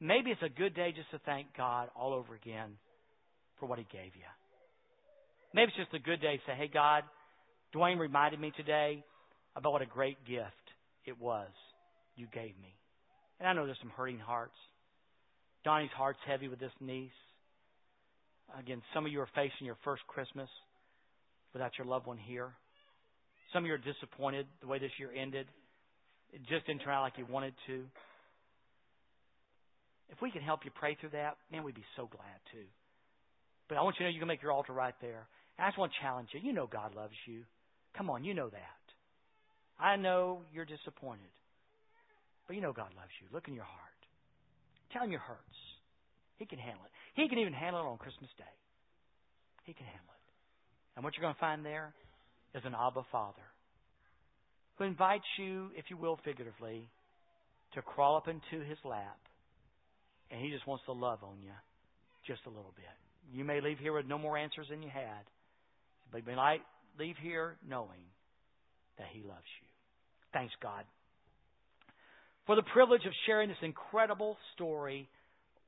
Maybe 0.00 0.30
it's 0.30 0.42
a 0.42 0.48
good 0.48 0.74
day 0.74 0.92
just 0.94 1.10
to 1.10 1.18
thank 1.24 1.48
God 1.56 1.88
all 1.96 2.12
over 2.12 2.34
again 2.34 2.76
for 3.58 3.66
what 3.66 3.78
He 3.78 3.86
gave 3.92 4.14
you. 4.16 4.28
Maybe 5.54 5.68
it's 5.68 5.76
just 5.76 5.94
a 5.94 6.04
good 6.04 6.20
day 6.20 6.36
to 6.36 6.42
say, 6.46 6.56
hey, 6.56 6.68
God, 6.72 7.04
Dwayne 7.74 7.98
reminded 7.98 8.40
me 8.40 8.52
today 8.56 9.04
about 9.54 9.72
what 9.72 9.82
a 9.82 9.86
great 9.86 10.18
gift 10.26 10.46
it 11.06 11.20
was 11.20 11.48
you 12.16 12.26
gave 12.32 12.58
me. 12.60 12.74
And 13.38 13.48
I 13.48 13.52
know 13.52 13.66
there's 13.66 13.78
some 13.80 13.92
hurting 13.96 14.18
hearts. 14.18 14.54
Donnie's 15.64 15.90
heart's 15.96 16.18
heavy 16.26 16.48
with 16.48 16.58
this 16.58 16.72
niece. 16.80 17.10
Again, 18.58 18.82
some 18.92 19.06
of 19.06 19.12
you 19.12 19.20
are 19.20 19.28
facing 19.34 19.66
your 19.66 19.78
first 19.84 20.02
Christmas 20.06 20.48
without 21.52 21.72
your 21.78 21.86
loved 21.86 22.06
one 22.06 22.18
here. 22.18 22.50
Some 23.52 23.64
of 23.64 23.68
you 23.68 23.74
are 23.74 23.78
disappointed 23.78 24.46
the 24.60 24.66
way 24.66 24.78
this 24.78 24.90
year 24.98 25.10
ended. 25.16 25.46
It 26.32 26.40
just 26.48 26.66
didn't 26.66 26.82
turn 26.82 26.94
out 26.94 27.02
like 27.02 27.16
you 27.16 27.26
wanted 27.30 27.54
to. 27.68 27.84
If 30.10 30.20
we 30.22 30.30
can 30.30 30.42
help 30.42 30.64
you 30.64 30.70
pray 30.74 30.96
through 31.00 31.10
that, 31.10 31.36
man, 31.50 31.64
we'd 31.64 31.74
be 31.74 31.84
so 31.96 32.06
glad 32.06 32.38
too. 32.52 32.66
But 33.68 33.78
I 33.78 33.82
want 33.82 33.96
you 33.98 34.04
to 34.04 34.10
know 34.10 34.14
you 34.14 34.20
can 34.20 34.28
make 34.28 34.42
your 34.42 34.52
altar 34.52 34.72
right 34.72 34.94
there. 35.00 35.26
I 35.58 35.68
just 35.68 35.78
want 35.78 35.92
to 35.92 36.02
challenge 36.02 36.28
you. 36.32 36.40
You 36.42 36.52
know 36.52 36.66
God 36.66 36.94
loves 36.94 37.14
you. 37.26 37.42
Come 37.96 38.10
on, 38.10 38.24
you 38.24 38.34
know 38.34 38.50
that. 38.50 38.84
I 39.78 39.96
know 39.96 40.42
you're 40.52 40.66
disappointed. 40.66 41.30
But 42.46 42.56
you 42.56 42.62
know 42.62 42.72
God 42.72 42.92
loves 42.96 43.14
you. 43.22 43.28
Look 43.32 43.48
in 43.48 43.54
your 43.54 43.64
heart. 43.64 44.00
Tell 44.92 45.02
him 45.02 45.10
your 45.10 45.20
hurts. 45.20 45.58
He 46.36 46.46
can 46.46 46.58
handle 46.58 46.84
it. 46.84 46.90
He 47.14 47.28
can 47.28 47.38
even 47.38 47.52
handle 47.52 47.82
it 47.82 47.88
on 47.88 47.98
Christmas 47.98 48.30
Day. 48.36 48.54
He 49.64 49.72
can 49.72 49.86
handle 49.86 50.12
it. 50.12 50.24
And 50.96 51.04
what 51.04 51.14
you're 51.16 51.22
going 51.22 51.34
to 51.34 51.40
find 51.40 51.64
there 51.64 51.94
is 52.54 52.62
an 52.64 52.74
Abba 52.74 53.02
Father 53.10 53.42
who 54.76 54.84
invites 54.84 55.24
you, 55.38 55.70
if 55.76 55.86
you 55.88 55.96
will, 55.96 56.18
figuratively, 56.24 56.88
to 57.74 57.82
crawl 57.82 58.16
up 58.16 58.28
into 58.28 58.64
his 58.64 58.78
lap. 58.84 59.18
And 60.30 60.40
he 60.40 60.50
just 60.50 60.66
wants 60.66 60.84
to 60.86 60.92
love 60.92 61.22
on 61.22 61.42
you 61.42 61.52
just 62.26 62.40
a 62.46 62.48
little 62.48 62.72
bit. 62.76 62.84
You 63.32 63.44
may 63.44 63.60
leave 63.60 63.78
here 63.78 63.92
with 63.92 64.06
no 64.06 64.18
more 64.18 64.36
answers 64.36 64.66
than 64.70 64.82
you 64.82 64.90
had, 64.92 65.24
but 66.10 66.18
you 66.18 66.24
may 66.26 66.58
leave 66.98 67.16
here 67.22 67.56
knowing 67.68 68.08
that 68.98 69.06
he 69.12 69.22
loves 69.22 69.48
you. 69.60 69.68
Thanks, 70.32 70.52
God, 70.62 70.84
for 72.46 72.56
the 72.56 72.62
privilege 72.72 73.04
of 73.06 73.12
sharing 73.26 73.48
this 73.48 73.58
incredible 73.62 74.36
story 74.54 75.08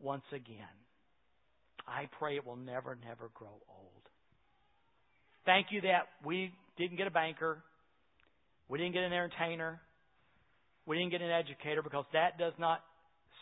once 0.01 0.25
again. 0.33 0.75
I 1.87 2.09
pray 2.19 2.37
it 2.37 2.45
will 2.45 2.57
never, 2.57 2.99
never 3.07 3.31
grow 3.35 3.49
old. 3.49 4.03
Thank 5.45 5.69
you 5.71 5.83
that 5.83 6.09
we 6.25 6.53
didn't 6.77 6.97
get 6.97 7.07
a 7.07 7.11
banker. 7.11 7.63
We 8.69 8.79
didn't 8.79 8.95
get 8.95 9.05
an 9.05 9.13
entertainer. 9.13 9.81
We 10.87 10.99
didn't 10.99 11.13
get 11.13 11.23
an 11.23 11.31
educator 11.31 11.83
because 11.83 12.05
that 12.13 12.39
does 12.39 12.53
not 12.59 12.81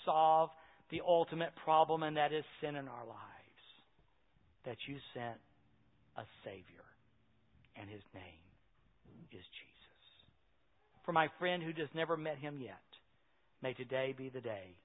solve 0.05 0.51
the 0.91 1.03
ultimate 1.07 1.53
problem, 1.65 2.03
and 2.03 2.17
that 2.17 2.33
is 2.33 2.45
sin 2.61 2.77
in 2.77 2.89
our 2.89 3.07
lives. 3.07 3.21
That 4.65 4.77
you 4.89 4.97
sent 5.13 5.39
a 6.17 6.23
Savior, 6.45 6.85
and 7.77 7.89
His 7.89 8.03
name 8.15 8.45
is 9.33 9.43
Jesus. 9.43 10.03
For 11.05 11.13
my 11.13 11.29
friend 11.39 11.63
who 11.63 11.73
has 11.81 11.91
never 11.95 12.17
met 12.17 12.39
Him 12.39 12.59
yet, 12.61 12.81
may 13.63 13.73
today 13.73 14.15
be 14.17 14.29
the 14.29 14.41
day 14.41 14.77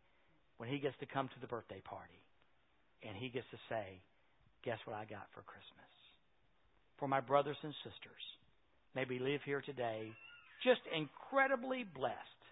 when 0.59 0.69
he 0.69 0.79
gets 0.79 0.95
to 0.99 1.05
come 1.05 1.27
to 1.27 1.39
the 1.41 1.47
birthday 1.47 1.81
party 1.83 2.23
and 3.03 3.15
he 3.15 3.29
gets 3.29 3.47
to 3.51 3.59
say, 3.67 3.99
Guess 4.63 4.79
what 4.85 4.95
I 4.95 5.03
got 5.03 5.27
for 5.35 5.41
Christmas? 5.43 5.91
For 6.99 7.07
my 7.07 7.21
brothers 7.21 7.55
and 7.63 7.73
sisters, 7.83 8.23
may 8.95 9.05
we 9.07 9.19
live 9.19 9.39
here 9.45 9.62
today 9.62 10.12
just 10.63 10.81
incredibly 10.91 11.83
blessed 11.83 12.43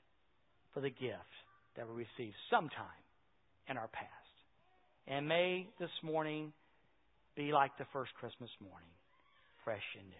for 0.74 0.80
the 0.80 0.90
gift 0.90 1.36
that 1.76 1.88
we 1.88 2.08
received 2.08 2.36
sometime 2.50 3.04
in 3.70 3.78
our 3.78 3.88
past. 3.88 4.12
And 5.08 5.28
may 5.28 5.68
this 5.80 5.90
morning 6.04 6.52
be 7.36 7.52
like 7.54 7.78
the 7.78 7.86
first 7.94 8.12
Christmas 8.20 8.50
morning, 8.62 8.90
fresh 9.64 9.84
and 9.98 10.08
new. 10.10 10.16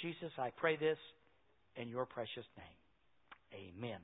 Jesus, 0.00 0.32
I 0.38 0.50
pray 0.56 0.76
this 0.76 0.98
in 1.76 1.88
your 1.88 2.06
precious 2.06 2.46
name. 2.56 3.72
Amen. 3.76 3.98